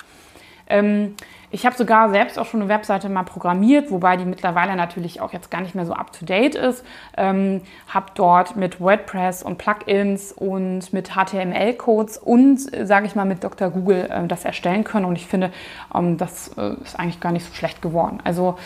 Ähm, 0.68 1.14
ich 1.50 1.64
habe 1.64 1.76
sogar 1.76 2.10
selbst 2.10 2.38
auch 2.38 2.46
schon 2.46 2.60
eine 2.60 2.68
Webseite 2.68 3.08
mal 3.08 3.22
programmiert, 3.22 3.90
wobei 3.90 4.16
die 4.16 4.24
mittlerweile 4.24 4.74
natürlich 4.76 5.20
auch 5.20 5.32
jetzt 5.32 5.50
gar 5.50 5.60
nicht 5.60 5.74
mehr 5.74 5.86
so 5.86 5.92
up-to-date 5.92 6.56
ist. 6.56 6.84
Ähm, 7.16 7.62
habe 7.88 8.06
dort 8.14 8.56
mit 8.56 8.80
WordPress 8.80 9.42
und 9.42 9.56
Plugins 9.56 10.32
und 10.32 10.92
mit 10.92 11.12
HTML-Codes 11.14 12.18
und, 12.18 12.58
sage 12.86 13.06
ich 13.06 13.14
mal, 13.14 13.24
mit 13.24 13.44
Dr. 13.44 13.70
Google 13.70 14.08
äh, 14.10 14.26
das 14.26 14.44
erstellen 14.44 14.84
können. 14.84 15.06
Und 15.06 15.16
ich 15.16 15.26
finde, 15.26 15.52
ähm, 15.94 16.18
das 16.18 16.48
äh, 16.58 16.74
ist 16.82 16.98
eigentlich 16.98 17.20
gar 17.20 17.32
nicht 17.32 17.46
so 17.46 17.54
schlecht 17.54 17.80
geworden. 17.80 18.18
Also 18.24 18.58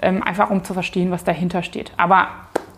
ähm, 0.00 0.22
einfach 0.22 0.50
um 0.50 0.64
zu 0.64 0.74
verstehen, 0.74 1.10
was 1.10 1.24
dahinter 1.24 1.62
steht. 1.62 1.92
Aber 1.96 2.28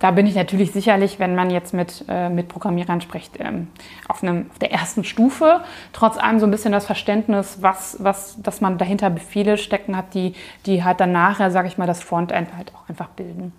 da 0.01 0.11
bin 0.11 0.27
ich 0.27 0.35
natürlich 0.35 0.73
sicherlich, 0.73 1.19
wenn 1.19 1.35
man 1.35 1.51
jetzt 1.51 1.73
mit, 1.75 2.05
äh, 2.09 2.29
mit 2.31 2.49
Programmierern 2.49 3.01
spricht, 3.01 3.39
ähm, 3.39 3.69
auf, 4.09 4.23
einem, 4.23 4.47
auf 4.51 4.59
der 4.59 4.73
ersten 4.73 5.05
Stufe. 5.05 5.61
Trotz 5.93 6.17
allem 6.17 6.41
so 6.41 6.47
ein 6.47 6.51
bisschen 6.51 6.73
das 6.73 6.87
Verständnis, 6.87 7.59
was, 7.61 7.97
was, 8.01 8.43
dass 8.43 8.61
man 8.61 8.79
dahinter 8.79 9.11
Befehle 9.11 9.59
stecken 9.59 9.97
hat, 9.97 10.15
die, 10.15 10.35
die 10.67 10.83
halt 10.83 11.01
dann 11.01 11.13
nachher, 11.13 11.51
sage 11.51 11.69
ich 11.69 11.79
mal, 11.79 11.87
das 11.87 12.03
Frontend 12.03 12.49
halt 12.57 12.73
auch 12.75 12.89
einfach 12.89 13.09
bilden. 13.11 13.53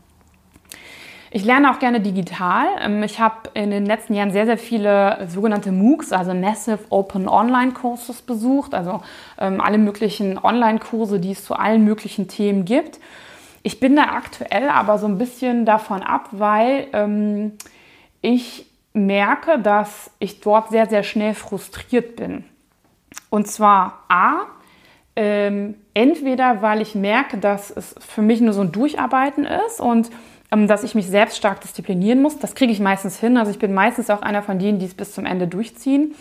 Ich 1.34 1.46
lerne 1.46 1.72
auch 1.72 1.80
gerne 1.80 2.02
digital. 2.02 2.66
Ähm, 2.82 3.04
ich 3.04 3.20
habe 3.20 3.52
in 3.54 3.70
den 3.70 3.86
letzten 3.86 4.16
Jahren 4.16 4.32
sehr, 4.32 4.48
sehr 4.48 4.58
viele 4.58 5.28
sogenannte 5.30 5.72
MOOCs, 5.72 6.12
also 6.12 6.34
Massive 6.34 6.80
Open 6.90 7.30
Online 7.30 7.72
Courses 7.72 8.24
besucht, 8.24 8.74
also 8.74 9.02
ähm, 9.40 9.62
alle 9.62 9.78
möglichen 9.78 10.38
Online-Kurse, 10.38 11.20
die 11.20 11.32
es 11.32 11.46
zu 11.46 11.54
allen 11.54 11.86
möglichen 11.86 12.28
Themen 12.28 12.66
gibt. 12.66 13.00
Ich 13.64 13.80
bin 13.80 13.96
da 13.96 14.04
aktuell 14.04 14.70
aber 14.70 14.98
so 14.98 15.08
ein 15.08 15.18
bisschen 15.18 15.66
davon 15.66 16.02
ab, 16.02 16.30
weil 16.32 16.88
ähm, 16.94 17.54
ich 18.22 18.66
merke, 18.94 19.60
dass 19.60 20.12
ich 20.20 20.42
dort 20.42 20.70
sehr, 20.70 20.88
sehr 20.88 21.04
schnell 21.04 21.34
frustriert 21.34 22.16
bin. 22.16 22.44
Und 23.30 23.48
zwar 23.48 24.04
A, 24.10 24.48
ähm, 25.16 25.76
entweder 25.94 26.62
weil 26.62 26.82
ich 26.82 26.96
merke, 26.96 27.38
dass 27.38 27.70
es 27.70 27.96
für 28.00 28.22
mich 28.22 28.42
nur 28.42 28.54
so 28.54 28.62
ein 28.62 28.72
Durcharbeiten 28.72 29.46
ist 29.46 29.80
und 29.80 30.10
ähm, 30.52 30.68
dass 30.68 30.84
ich 30.84 30.96
mich 30.96 31.08
selbst 31.08 31.38
stark 31.38 31.62
disziplinieren 31.62 32.22
muss. 32.22 32.40
Das 32.40 32.56
kriege 32.56 32.72
ich 32.72 32.80
meistens 32.80 33.20
hin. 33.20 33.38
Also 33.38 33.52
ich 33.52 33.60
bin 33.60 33.74
meistens 33.74 34.10
auch 34.10 34.22
einer 34.22 34.44
von 34.44 34.60
denen, 34.60 34.80
die 34.80 34.86
es 34.86 34.94
bis 34.94 35.14
zum 35.14 35.26
Ende 35.26 35.48
durchziehen. 35.48 36.16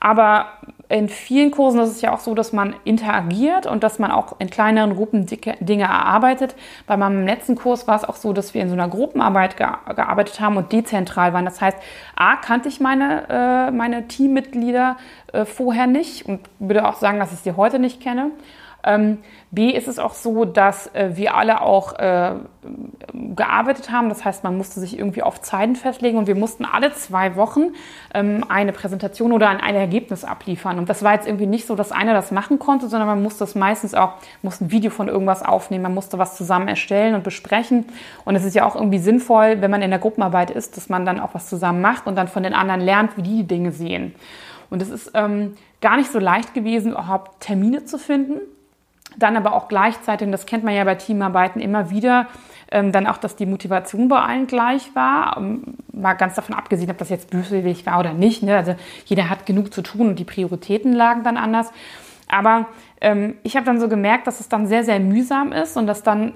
Aber 0.00 0.46
in 0.92 1.08
vielen 1.08 1.50
Kursen 1.50 1.80
ist 1.80 1.90
es 1.90 2.02
ja 2.02 2.12
auch 2.12 2.20
so, 2.20 2.34
dass 2.34 2.52
man 2.52 2.76
interagiert 2.84 3.66
und 3.66 3.82
dass 3.82 3.98
man 3.98 4.10
auch 4.10 4.36
in 4.38 4.50
kleineren 4.50 4.94
Gruppen 4.94 5.24
Dinge 5.26 5.84
erarbeitet. 5.84 6.54
Bei 6.86 6.98
meinem 6.98 7.26
letzten 7.26 7.54
Kurs 7.54 7.88
war 7.88 7.96
es 7.96 8.04
auch 8.04 8.16
so, 8.16 8.34
dass 8.34 8.52
wir 8.52 8.60
in 8.60 8.68
so 8.68 8.74
einer 8.74 8.88
Gruppenarbeit 8.88 9.56
gearbeitet 9.56 10.38
haben 10.40 10.58
und 10.58 10.70
dezentral 10.70 11.32
waren. 11.32 11.46
Das 11.46 11.62
heißt, 11.62 11.78
A, 12.14 12.36
kannte 12.36 12.68
ich 12.68 12.78
meine, 12.78 13.24
äh, 13.30 13.70
meine 13.70 14.06
Teammitglieder 14.06 14.98
äh, 15.32 15.46
vorher 15.46 15.86
nicht 15.86 16.26
und 16.26 16.40
würde 16.58 16.86
auch 16.86 16.96
sagen, 16.96 17.18
dass 17.18 17.32
ich 17.32 17.38
sie 17.38 17.52
heute 17.56 17.78
nicht 17.78 18.02
kenne. 18.02 18.30
Ähm, 18.84 19.18
B 19.50 19.70
ist 19.70 19.86
es 19.86 19.98
auch 19.98 20.14
so, 20.14 20.44
dass 20.44 20.92
äh, 20.94 21.10
wir 21.14 21.36
alle 21.36 21.60
auch 21.60 21.98
äh, 21.98 22.32
gearbeitet 23.12 23.90
haben. 23.90 24.08
Das 24.08 24.24
heißt, 24.24 24.44
man 24.44 24.56
musste 24.56 24.80
sich 24.80 24.98
irgendwie 24.98 25.22
auf 25.22 25.40
Zeiten 25.40 25.76
festlegen 25.76 26.18
und 26.18 26.26
wir 26.26 26.34
mussten 26.34 26.64
alle 26.64 26.92
zwei 26.92 27.36
Wochen 27.36 27.74
ähm, 28.14 28.44
eine 28.48 28.72
Präsentation 28.72 29.32
oder 29.32 29.48
ein, 29.50 29.60
ein 29.60 29.74
Ergebnis 29.74 30.24
abliefern. 30.24 30.78
Und 30.78 30.88
das 30.88 31.02
war 31.02 31.14
jetzt 31.14 31.26
irgendwie 31.26 31.46
nicht 31.46 31.66
so, 31.66 31.76
dass 31.76 31.92
einer 31.92 32.14
das 32.14 32.30
machen 32.30 32.58
konnte, 32.58 32.88
sondern 32.88 33.08
man 33.08 33.22
musste 33.22 33.44
es 33.44 33.54
meistens 33.54 33.94
auch, 33.94 34.14
musste 34.42 34.64
ein 34.64 34.70
Video 34.70 34.90
von 34.90 35.08
irgendwas 35.08 35.44
aufnehmen, 35.44 35.82
man 35.82 35.94
musste 35.94 36.18
was 36.18 36.36
zusammen 36.36 36.68
erstellen 36.68 37.14
und 37.14 37.22
besprechen. 37.22 37.86
Und 38.24 38.34
es 38.36 38.44
ist 38.44 38.54
ja 38.54 38.66
auch 38.66 38.74
irgendwie 38.74 38.98
sinnvoll, 38.98 39.60
wenn 39.60 39.70
man 39.70 39.82
in 39.82 39.90
der 39.90 40.00
Gruppenarbeit 40.00 40.50
ist, 40.50 40.76
dass 40.76 40.88
man 40.88 41.06
dann 41.06 41.20
auch 41.20 41.34
was 41.34 41.48
zusammen 41.48 41.80
macht 41.80 42.06
und 42.06 42.16
dann 42.16 42.28
von 42.28 42.42
den 42.42 42.54
anderen 42.54 42.80
lernt, 42.80 43.16
wie 43.16 43.22
die, 43.22 43.36
die 43.36 43.46
Dinge 43.46 43.70
sehen. 43.70 44.14
Und 44.70 44.80
es 44.80 44.88
ist 44.88 45.10
ähm, 45.14 45.54
gar 45.82 45.98
nicht 45.98 46.10
so 46.10 46.18
leicht 46.18 46.54
gewesen, 46.54 46.92
überhaupt 46.92 47.40
Termine 47.40 47.84
zu 47.84 47.98
finden 47.98 48.40
dann 49.16 49.36
aber 49.36 49.54
auch 49.54 49.68
gleichzeitig, 49.68 50.26
und 50.26 50.32
das 50.32 50.46
kennt 50.46 50.64
man 50.64 50.74
ja 50.74 50.84
bei 50.84 50.94
Teamarbeiten 50.94 51.60
immer 51.60 51.90
wieder, 51.90 52.28
ähm, 52.70 52.92
dann 52.92 53.06
auch, 53.06 53.18
dass 53.18 53.36
die 53.36 53.46
Motivation 53.46 54.08
bei 54.08 54.18
allen 54.18 54.46
gleich 54.46 54.94
war. 54.94 55.36
Ähm, 55.36 55.76
mal 55.92 56.14
ganz 56.14 56.34
davon 56.34 56.54
abgesehen, 56.54 56.90
ob 56.90 56.98
das 56.98 57.10
jetzt 57.10 57.30
böswillig 57.30 57.84
war 57.86 58.00
oder 58.00 58.14
nicht. 58.14 58.42
Ne? 58.42 58.56
Also 58.56 58.74
jeder 59.04 59.28
hat 59.28 59.46
genug 59.46 59.74
zu 59.74 59.82
tun 59.82 60.08
und 60.08 60.18
die 60.18 60.24
Prioritäten 60.24 60.92
lagen 60.92 61.22
dann 61.22 61.36
anders. 61.36 61.70
Aber 62.28 62.66
ähm, 63.00 63.36
ich 63.42 63.56
habe 63.56 63.66
dann 63.66 63.78
so 63.78 63.88
gemerkt, 63.88 64.26
dass 64.26 64.40
es 64.40 64.48
dann 64.48 64.66
sehr, 64.66 64.84
sehr 64.84 65.00
mühsam 65.00 65.52
ist 65.52 65.76
und 65.76 65.86
dass 65.86 66.02
dann 66.02 66.34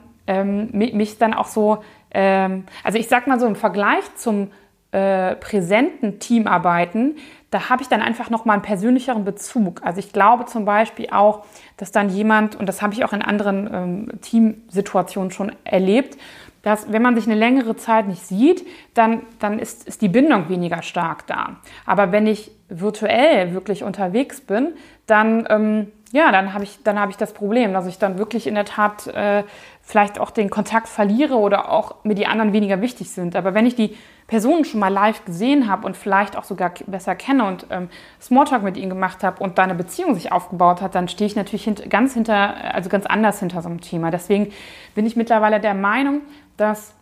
mich 0.72 1.18
dann 1.18 1.34
auch 1.34 1.46
so, 1.46 1.84
also 2.12 2.98
ich 2.98 3.06
sag 3.06 3.28
mal 3.28 3.38
so 3.38 3.46
im 3.46 3.54
Vergleich 3.54 4.02
zum 4.16 4.48
äh, 4.92 5.34
präsenten 5.36 6.18
Teamarbeiten, 6.18 7.16
da 7.50 7.68
habe 7.70 7.82
ich 7.82 7.88
dann 7.88 8.02
einfach 8.02 8.28
noch 8.28 8.44
mal 8.44 8.54
einen 8.54 8.62
persönlicheren 8.62 9.24
Bezug. 9.24 9.80
Also 9.84 10.00
ich 10.00 10.12
glaube 10.12 10.46
zum 10.46 10.64
Beispiel 10.64 11.08
auch, 11.10 11.44
dass 11.76 11.92
dann 11.92 12.08
jemand, 12.10 12.56
und 12.56 12.66
das 12.66 12.82
habe 12.82 12.92
ich 12.94 13.04
auch 13.04 13.12
in 13.12 13.22
anderen 13.22 13.70
ähm, 13.72 14.20
Teamsituationen 14.20 15.30
schon 15.30 15.52
erlebt, 15.64 16.18
dass 16.62 16.90
wenn 16.90 17.00
man 17.00 17.14
sich 17.14 17.26
eine 17.26 17.36
längere 17.36 17.76
Zeit 17.76 18.08
nicht 18.08 18.26
sieht, 18.26 18.66
dann, 18.94 19.22
dann 19.38 19.60
ist, 19.60 19.86
ist 19.86 20.02
die 20.02 20.08
Bindung 20.08 20.48
weniger 20.48 20.82
stark 20.82 21.24
da. 21.28 21.56
Aber 21.84 22.10
wenn 22.10 22.26
ich 22.26 22.50
virtuell 22.68 23.54
wirklich 23.54 23.84
unterwegs 23.84 24.40
bin, 24.40 24.72
dann, 25.06 25.46
ähm, 25.48 25.92
ja, 26.12 26.32
dann 26.32 26.54
habe 26.54 26.64
ich, 26.64 26.80
hab 26.84 27.10
ich 27.10 27.16
das 27.16 27.32
Problem, 27.34 27.72
dass 27.72 27.86
ich 27.86 27.98
dann 27.98 28.18
wirklich 28.18 28.48
in 28.48 28.56
der 28.56 28.64
Tat 28.64 29.06
äh, 29.06 29.44
vielleicht 29.86 30.18
auch 30.18 30.32
den 30.32 30.50
Kontakt 30.50 30.88
verliere 30.88 31.36
oder 31.36 31.70
auch 31.70 32.02
mir 32.02 32.16
die 32.16 32.26
anderen 32.26 32.52
weniger 32.52 32.80
wichtig 32.80 33.12
sind. 33.12 33.36
Aber 33.36 33.54
wenn 33.54 33.66
ich 33.66 33.76
die 33.76 33.96
Personen 34.26 34.64
schon 34.64 34.80
mal 34.80 34.92
live 34.92 35.24
gesehen 35.24 35.68
habe 35.68 35.86
und 35.86 35.96
vielleicht 35.96 36.36
auch 36.36 36.42
sogar 36.42 36.72
besser 36.88 37.14
kenne 37.14 37.44
und 37.44 37.68
ähm, 37.70 37.88
Smalltalk 38.20 38.64
mit 38.64 38.76
ihnen 38.76 38.90
gemacht 38.90 39.22
habe 39.22 39.40
und 39.40 39.58
da 39.58 39.62
eine 39.62 39.76
Beziehung 39.76 40.16
sich 40.16 40.32
aufgebaut 40.32 40.82
hat, 40.82 40.96
dann 40.96 41.06
stehe 41.06 41.28
ich 41.28 41.36
natürlich 41.36 41.62
hint 41.62 41.88
ganz 41.88 42.14
hinter, 42.14 42.74
also 42.74 42.90
ganz 42.90 43.06
anders 43.06 43.38
hinter 43.38 43.62
so 43.62 43.68
einem 43.68 43.80
Thema. 43.80 44.10
Deswegen 44.10 44.52
bin 44.96 45.06
ich 45.06 45.14
mittlerweile 45.14 45.60
der 45.60 45.74
Meinung, 45.74 46.22
dass 46.56 46.92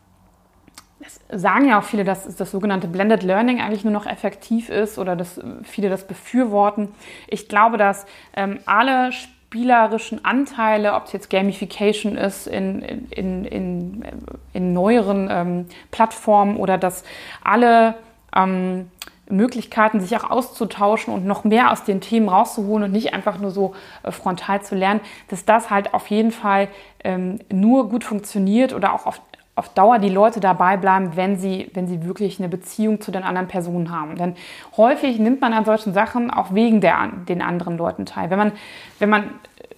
das 1.00 1.20
sagen 1.42 1.68
ja 1.68 1.78
auch 1.78 1.84
viele, 1.84 2.04
dass 2.04 2.36
das 2.36 2.50
sogenannte 2.50 2.88
Blended 2.88 3.22
Learning 3.22 3.60
eigentlich 3.60 3.84
nur 3.84 3.92
noch 3.92 4.06
effektiv 4.06 4.68
ist 4.68 4.98
oder 4.98 5.16
dass 5.16 5.40
viele 5.62 5.88
das 5.88 6.06
befürworten. 6.06 6.94
Ich 7.28 7.48
glaube, 7.48 7.78
dass 7.78 8.06
ähm, 8.36 8.58
alle 8.64 9.10
spielerischen 9.54 10.24
Anteile, 10.24 10.94
ob 10.94 11.06
es 11.06 11.12
jetzt 11.12 11.30
Gamification 11.30 12.16
ist 12.16 12.48
in, 12.48 12.82
in, 12.82 13.44
in, 13.44 14.04
in 14.52 14.72
neueren 14.72 15.28
ähm, 15.30 15.66
Plattformen 15.92 16.56
oder 16.56 16.76
dass 16.76 17.04
alle 17.44 17.94
ähm, 18.34 18.90
Möglichkeiten, 19.28 20.00
sich 20.00 20.16
auch 20.16 20.28
auszutauschen 20.28 21.14
und 21.14 21.24
noch 21.24 21.44
mehr 21.44 21.70
aus 21.70 21.84
den 21.84 22.00
Themen 22.00 22.28
rauszuholen 22.28 22.82
und 22.82 22.90
nicht 22.90 23.14
einfach 23.14 23.38
nur 23.38 23.52
so 23.52 23.76
äh, 24.02 24.10
frontal 24.10 24.60
zu 24.62 24.74
lernen, 24.74 25.00
dass 25.28 25.44
das 25.44 25.70
halt 25.70 25.94
auf 25.94 26.08
jeden 26.08 26.32
Fall 26.32 26.66
ähm, 27.04 27.38
nur 27.48 27.88
gut 27.88 28.02
funktioniert 28.02 28.72
oder 28.72 28.92
auch 28.92 29.06
auf, 29.06 29.20
auf 29.56 29.68
Dauer 29.68 29.98
die 29.98 30.08
Leute 30.08 30.40
dabei 30.40 30.76
bleiben, 30.76 31.12
wenn 31.14 31.36
sie, 31.36 31.70
wenn 31.74 31.86
sie 31.86 32.04
wirklich 32.04 32.40
eine 32.40 32.48
Beziehung 32.48 33.00
zu 33.00 33.12
den 33.12 33.22
anderen 33.22 33.46
Personen 33.46 33.90
haben. 33.90 34.16
Denn 34.16 34.34
häufig 34.76 35.18
nimmt 35.18 35.40
man 35.40 35.52
an 35.52 35.64
solchen 35.64 35.92
Sachen 35.92 36.30
auch 36.30 36.52
wegen 36.54 36.80
der, 36.80 37.08
den 37.28 37.40
anderen 37.40 37.76
Leuten 37.76 38.04
teil. 38.04 38.30
Wenn 38.30 38.38
man, 38.38 38.52
wenn 38.98 39.08
man, 39.08 39.30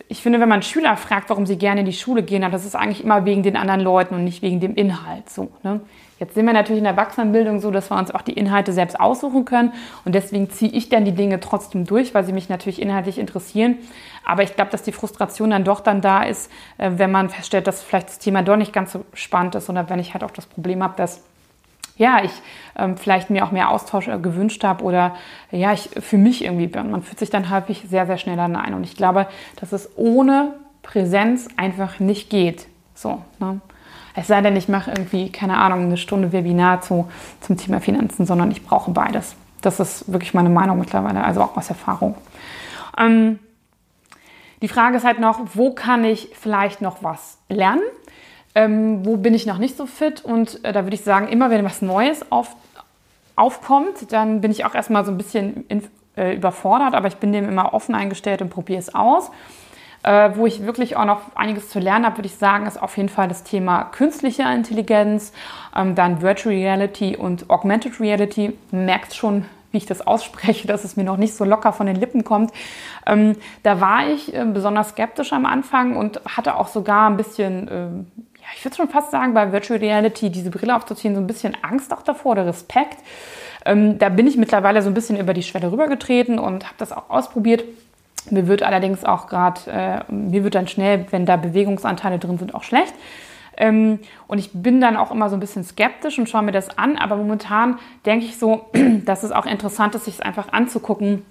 ich 0.08 0.22
finde, 0.22 0.40
wenn 0.40 0.48
man 0.48 0.62
Schüler 0.62 0.96
fragt, 0.96 1.30
warum 1.30 1.46
sie 1.46 1.56
gerne 1.56 1.80
in 1.80 1.86
die 1.86 1.92
Schule 1.92 2.22
gehen, 2.22 2.42
dann 2.42 2.52
das 2.52 2.64
ist 2.64 2.76
eigentlich 2.76 3.02
immer 3.02 3.24
wegen 3.24 3.42
den 3.42 3.56
anderen 3.56 3.80
Leuten 3.80 4.14
und 4.14 4.24
nicht 4.24 4.42
wegen 4.42 4.60
dem 4.60 4.74
Inhalt. 4.74 5.28
So, 5.28 5.50
ne? 5.62 5.80
Jetzt 6.18 6.34
sind 6.34 6.46
wir 6.46 6.54
natürlich 6.54 6.78
in 6.78 6.84
der 6.84 6.94
Erwachsenenbildung 6.94 7.60
so, 7.60 7.70
dass 7.70 7.90
wir 7.90 7.98
uns 7.98 8.10
auch 8.10 8.22
die 8.22 8.32
Inhalte 8.32 8.72
selbst 8.72 8.98
aussuchen 8.98 9.44
können. 9.44 9.72
Und 10.06 10.14
deswegen 10.14 10.48
ziehe 10.48 10.72
ich 10.72 10.88
dann 10.88 11.04
die 11.04 11.12
Dinge 11.12 11.40
trotzdem 11.40 11.84
durch, 11.84 12.14
weil 12.14 12.24
sie 12.24 12.32
mich 12.32 12.48
natürlich 12.48 12.80
inhaltlich 12.80 13.18
interessieren. 13.18 13.76
Aber 14.24 14.42
ich 14.42 14.54
glaube, 14.54 14.70
dass 14.70 14.82
die 14.82 14.92
Frustration 14.92 15.50
dann 15.50 15.64
doch 15.64 15.80
dann 15.80 16.00
da 16.00 16.22
ist, 16.22 16.50
äh, 16.78 16.92
wenn 16.96 17.10
man 17.10 17.28
feststellt, 17.28 17.66
dass 17.66 17.82
vielleicht 17.82 18.08
das 18.08 18.18
Thema 18.18 18.42
doch 18.42 18.56
nicht 18.56 18.72
ganz 18.72 18.92
so 18.92 19.04
spannend 19.12 19.56
ist 19.56 19.68
oder 19.68 19.90
wenn 19.90 19.98
ich 19.98 20.14
halt 20.14 20.24
auch 20.24 20.30
das 20.30 20.46
Problem 20.46 20.82
habe, 20.82 20.96
dass 20.96 21.22
ja, 21.96 22.22
ich 22.22 22.32
ähm, 22.76 22.96
vielleicht 22.96 23.30
mir 23.30 23.44
auch 23.44 23.52
mehr 23.52 23.70
Austausch 23.70 24.08
äh, 24.08 24.18
gewünscht 24.18 24.64
habe 24.64 24.84
oder 24.84 25.16
ja, 25.50 25.72
ich 25.72 25.90
für 26.00 26.18
mich 26.18 26.44
irgendwie 26.44 26.66
bin. 26.66 26.90
Man 26.90 27.02
fühlt 27.02 27.18
sich 27.18 27.30
dann 27.30 27.50
häufig 27.50 27.84
sehr, 27.88 28.06
sehr 28.06 28.18
schnell 28.18 28.36
dann 28.36 28.56
ein. 28.56 28.74
Und 28.74 28.84
ich 28.84 28.96
glaube, 28.96 29.26
dass 29.60 29.72
es 29.72 29.90
ohne 29.96 30.54
Präsenz 30.82 31.48
einfach 31.56 31.98
nicht 31.98 32.30
geht. 32.30 32.66
So, 32.94 33.22
ne? 33.38 33.60
Es 34.14 34.28
sei 34.28 34.40
denn, 34.40 34.56
ich 34.56 34.68
mache 34.68 34.90
irgendwie, 34.90 35.30
keine 35.30 35.58
Ahnung, 35.58 35.84
eine 35.84 35.98
Stunde 35.98 36.32
Webinar 36.32 36.80
zu, 36.80 37.10
zum 37.40 37.58
Thema 37.58 37.80
Finanzen, 37.80 38.24
sondern 38.24 38.50
ich 38.50 38.64
brauche 38.64 38.90
beides. 38.90 39.36
Das 39.60 39.78
ist 39.78 40.10
wirklich 40.10 40.32
meine 40.32 40.48
Meinung 40.48 40.78
mittlerweile, 40.78 41.22
also 41.22 41.42
auch 41.42 41.56
aus 41.56 41.68
Erfahrung. 41.68 42.14
Ähm, 42.96 43.38
die 44.62 44.68
Frage 44.68 44.96
ist 44.96 45.04
halt 45.04 45.20
noch, 45.20 45.40
wo 45.52 45.74
kann 45.74 46.04
ich 46.04 46.30
vielleicht 46.32 46.80
noch 46.80 47.02
was 47.02 47.38
lernen? 47.50 47.82
Ähm, 48.56 49.04
wo 49.04 49.18
bin 49.18 49.34
ich 49.34 49.44
noch 49.44 49.58
nicht 49.58 49.76
so 49.76 49.84
fit? 49.86 50.24
Und 50.24 50.64
äh, 50.64 50.72
da 50.72 50.84
würde 50.84 50.94
ich 50.94 51.02
sagen, 51.02 51.28
immer 51.28 51.50
wenn 51.50 51.64
was 51.64 51.82
Neues 51.82 52.32
auf, 52.32 52.56
aufkommt, 53.36 54.10
dann 54.12 54.40
bin 54.40 54.50
ich 54.50 54.64
auch 54.64 54.74
erstmal 54.74 55.04
so 55.04 55.12
ein 55.12 55.18
bisschen 55.18 55.66
in, 55.68 55.84
äh, 56.16 56.34
überfordert, 56.34 56.94
aber 56.94 57.06
ich 57.06 57.16
bin 57.16 57.34
dem 57.34 57.46
immer 57.46 57.74
offen 57.74 57.94
eingestellt 57.94 58.40
und 58.40 58.48
probiere 58.48 58.78
es 58.78 58.94
aus. 58.94 59.30
Äh, 60.02 60.30
wo 60.36 60.46
ich 60.46 60.64
wirklich 60.64 60.96
auch 60.96 61.04
noch 61.04 61.20
einiges 61.34 61.68
zu 61.68 61.80
lernen 61.80 62.06
habe, 62.06 62.18
würde 62.18 62.28
ich 62.28 62.36
sagen, 62.36 62.66
ist 62.66 62.80
auf 62.80 62.96
jeden 62.96 63.08
Fall 63.08 63.28
das 63.28 63.42
Thema 63.42 63.84
künstliche 63.84 64.44
Intelligenz, 64.44 65.32
ähm, 65.76 65.94
dann 65.94 66.22
Virtual 66.22 66.54
Reality 66.54 67.16
und 67.16 67.50
Augmented 67.50 68.00
Reality. 68.00 68.56
Merkt 68.70 69.14
schon, 69.14 69.44
wie 69.72 69.78
ich 69.78 69.86
das 69.86 70.06
ausspreche, 70.06 70.66
dass 70.66 70.84
es 70.84 70.96
mir 70.96 71.04
noch 71.04 71.18
nicht 71.18 71.34
so 71.34 71.44
locker 71.44 71.72
von 71.72 71.86
den 71.86 71.96
Lippen 71.96 72.24
kommt. 72.24 72.52
Ähm, 73.04 73.36
da 73.64 73.80
war 73.80 74.08
ich 74.08 74.32
äh, 74.34 74.44
besonders 74.44 74.90
skeptisch 74.90 75.32
am 75.32 75.44
Anfang 75.44 75.96
und 75.96 76.20
hatte 76.24 76.56
auch 76.56 76.68
sogar 76.68 77.10
ein 77.10 77.16
bisschen, 77.16 77.68
äh, 77.68 77.88
ja, 78.46 78.52
ich 78.56 78.64
würde 78.64 78.76
schon 78.76 78.88
fast 78.88 79.10
sagen, 79.10 79.34
bei 79.34 79.50
Virtual 79.50 79.80
Reality 79.80 80.30
diese 80.30 80.50
Brille 80.50 80.76
aufzuziehen, 80.76 81.14
so 81.14 81.20
ein 81.20 81.26
bisschen 81.26 81.56
Angst 81.62 81.92
auch 81.92 82.02
davor 82.02 82.32
oder 82.32 82.46
Respekt. 82.46 82.98
Ähm, 83.64 83.98
da 83.98 84.08
bin 84.08 84.28
ich 84.28 84.36
mittlerweile 84.36 84.82
so 84.82 84.88
ein 84.88 84.94
bisschen 84.94 85.18
über 85.18 85.34
die 85.34 85.42
Schwelle 85.42 85.72
rübergetreten 85.72 86.38
und 86.38 86.64
habe 86.64 86.76
das 86.78 86.92
auch 86.92 87.10
ausprobiert. 87.10 87.64
Mir 88.30 88.46
wird 88.46 88.62
allerdings 88.62 89.04
auch 89.04 89.26
gerade, 89.26 89.60
äh, 90.08 90.12
mir 90.12 90.44
wird 90.44 90.54
dann 90.54 90.68
schnell, 90.68 91.06
wenn 91.10 91.26
da 91.26 91.36
Bewegungsanteile 91.36 92.20
drin 92.20 92.38
sind, 92.38 92.54
auch 92.54 92.62
schlecht. 92.62 92.94
Ähm, 93.56 93.98
und 94.28 94.38
ich 94.38 94.50
bin 94.52 94.80
dann 94.80 94.96
auch 94.96 95.10
immer 95.10 95.28
so 95.28 95.36
ein 95.36 95.40
bisschen 95.40 95.64
skeptisch 95.64 96.18
und 96.18 96.28
schaue 96.28 96.42
mir 96.42 96.52
das 96.52 96.78
an. 96.78 96.96
Aber 96.96 97.16
momentan 97.16 97.78
denke 98.04 98.26
ich 98.26 98.38
so, 98.38 98.66
dass 99.04 99.24
es 99.24 99.32
auch 99.32 99.46
interessant 99.46 99.96
ist, 99.96 100.04
sich 100.04 100.14
es 100.14 100.20
einfach 100.20 100.52
anzugucken 100.52 101.24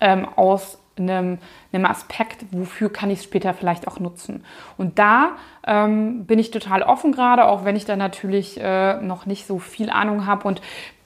ähm, 0.00 0.26
aus 0.36 0.78
einem, 0.98 1.38
einem, 1.72 1.86
Aspekt, 1.86 2.44
wofür 2.50 2.92
kann 2.92 3.10
ich 3.10 3.20
es 3.20 3.24
später 3.24 3.54
vielleicht 3.54 3.88
auch 3.88 4.00
nutzen. 4.00 4.44
Und 4.76 4.98
da 4.98 5.32
ähm, 5.66 6.24
bin 6.26 6.38
ich 6.38 6.50
total 6.50 6.82
offen 6.82 7.12
gerade, 7.12 7.46
auch 7.46 7.64
wenn 7.64 7.76
ich 7.76 7.84
da 7.84 7.96
natürlich 7.96 8.60
äh, 8.60 9.00
noch 9.00 9.26
nicht 9.26 9.46
so 9.46 9.58
viel 9.58 9.90
Ahnung 9.90 10.26
habe 10.26 10.46
und 10.46 10.60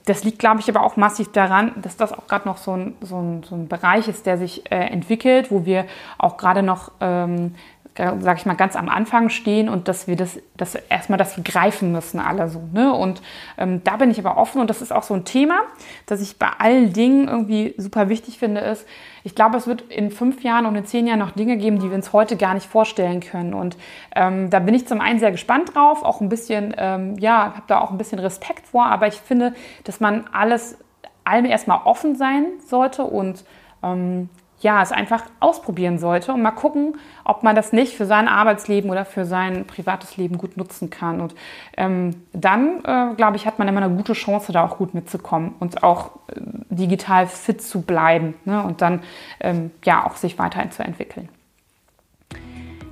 das 0.07 0.25
liegt, 0.25 0.39
glaube 0.41 0.61
ich, 0.61 0.69
aber 0.69 0.85
auch 0.85 0.97
massiv 0.97 1.31
daran, 1.31 1.73
dass 1.81 1.97
das 1.97 2.13
auch 2.13 2.27
gerade 2.27 2.49
noch 2.49 2.57
so 2.57 2.77
ein, 2.77 2.97
so, 3.03 3.21
ein, 3.21 3.43
so 3.45 3.55
ein 3.55 3.69
Bereich 3.69 4.09
ist, 4.09 4.27
der 4.27 4.37
sich 4.37 4.71
äh, 4.71 4.77
entwickelt, 4.77 5.51
wo 5.51 5.65
wir 5.65 5.87
auch 6.19 6.37
gerade 6.37 6.63
noch, 6.63 6.91
ähm, 7.01 7.55
sage 7.95 8.39
ich 8.39 8.47
mal, 8.47 8.55
ganz 8.55 8.75
am 8.75 8.89
Anfang 8.89 9.29
stehen 9.29 9.69
und 9.69 9.87
dass 9.87 10.09
wir 10.09 10.17
das, 10.17 10.39
dass 10.57 10.75
erstmal 10.75 11.19
das 11.19 11.39
greifen 11.45 11.93
müssen, 11.93 12.21
alle 12.21 12.49
so. 12.49 12.63
Ne? 12.73 12.93
Und 12.93 13.21
ähm, 13.59 13.85
da 13.85 13.97
bin 13.97 14.11
ich 14.11 14.19
aber 14.19 14.39
offen 14.39 14.63
und 14.63 14.71
das 14.71 14.81
ist 14.81 14.93
auch 14.93 15.03
so 15.03 15.13
ein 15.13 15.27
Thema, 15.27 15.61
das 16.07 16.23
ich 16.23 16.39
bei 16.39 16.49
allen 16.59 16.95
Dingen 16.95 17.29
irgendwie 17.29 17.75
super 17.77 18.09
wichtig 18.09 18.39
finde, 18.39 18.63
ist, 18.63 18.87
ich 19.25 19.35
glaube, 19.35 19.59
es 19.59 19.67
wird 19.67 19.83
in 19.83 20.11
fünf 20.11 20.43
Jahren 20.43 20.65
und 20.65 20.75
in 20.75 20.87
zehn 20.87 21.07
Jahren 21.07 21.19
noch 21.19 21.33
Dinge 21.33 21.59
geben, 21.59 21.79
die 21.79 21.91
wir 21.91 21.95
uns 21.95 22.15
heute 22.15 22.37
gar 22.37 22.55
nicht 22.55 22.67
vorstellen 22.67 23.21
können. 23.21 23.53
Und 23.53 23.77
ähm, 24.17 24.49
da 24.49 24.59
bin 24.59 24.75
ich 24.75 24.89
zum 24.89 25.01
einen 25.01 25.19
sehr 25.19 25.31
gespannt 25.31 25.75
drauf, 25.75 26.03
auch 26.03 26.23
ein 26.23 26.31
bisschen, 26.31 26.75
ähm, 26.79 27.19
ja, 27.19 27.55
habe 27.55 27.63
da 27.67 27.81
auch 27.81 27.91
ein 27.91 27.99
bisschen 27.99 28.19
Respekt 28.19 28.67
vor, 28.67 28.87
aber 28.87 29.07
ich 29.07 29.17
finde, 29.17 29.53
dass 29.85 30.01
man 30.01 30.25
alles, 30.33 30.79
allem 31.25 31.45
erstmal 31.45 31.81
offen 31.85 32.17
sein 32.17 32.47
sollte 32.67 33.05
und 33.05 33.45
ähm, 33.83 34.29
ja, 34.63 34.83
es 34.83 34.93
einfach 34.93 35.25
ausprobieren 35.41 35.99
sollte 35.99 36.33
und 36.33 36.43
mal 36.43 36.53
gucken, 36.53 36.97
ob 37.25 37.43
man 37.43 37.57
das 37.57 37.73
nicht 37.73 37.95
für 37.95 38.07
sein 38.07 38.29
Arbeitsleben 38.29 38.91
oder 38.91 39.05
für 39.05 39.25
sein 39.25 39.67
privates 39.67 40.17
Leben 40.17 40.39
gut 40.39 40.57
nutzen 40.57 40.89
kann. 40.89 41.21
Und 41.21 41.35
ähm, 41.77 42.23
dann, 42.33 42.85
äh, 42.85 43.15
glaube 43.17 43.37
ich, 43.37 43.47
hat 43.47 43.59
man 43.59 43.69
immer 43.69 43.83
eine 43.83 43.95
gute 43.95 44.13
Chance, 44.13 44.53
da 44.53 44.65
auch 44.65 44.79
gut 44.79 44.95
mitzukommen 44.95 45.55
und 45.59 45.83
auch 45.83 46.13
äh, 46.29 46.41
digital 46.71 47.27
fit 47.27 47.61
zu 47.61 47.83
bleiben 47.83 48.35
ne? 48.45 48.63
und 48.63 48.81
dann 48.81 49.03
ähm, 49.41 49.73
ja 49.85 50.07
auch 50.07 50.17
sich 50.17 50.39
weiterhin 50.39 50.71
zu 50.71 50.83
entwickeln. 50.83 51.29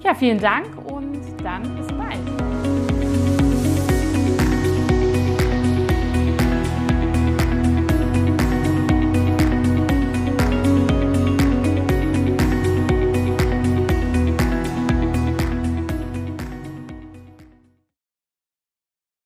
Ja, 0.02 0.14
vielen 0.14 0.40
Dank 0.40 0.66
und 0.90 1.20
dann 1.42 1.62
bis 1.76 1.87
bald. 1.88 2.39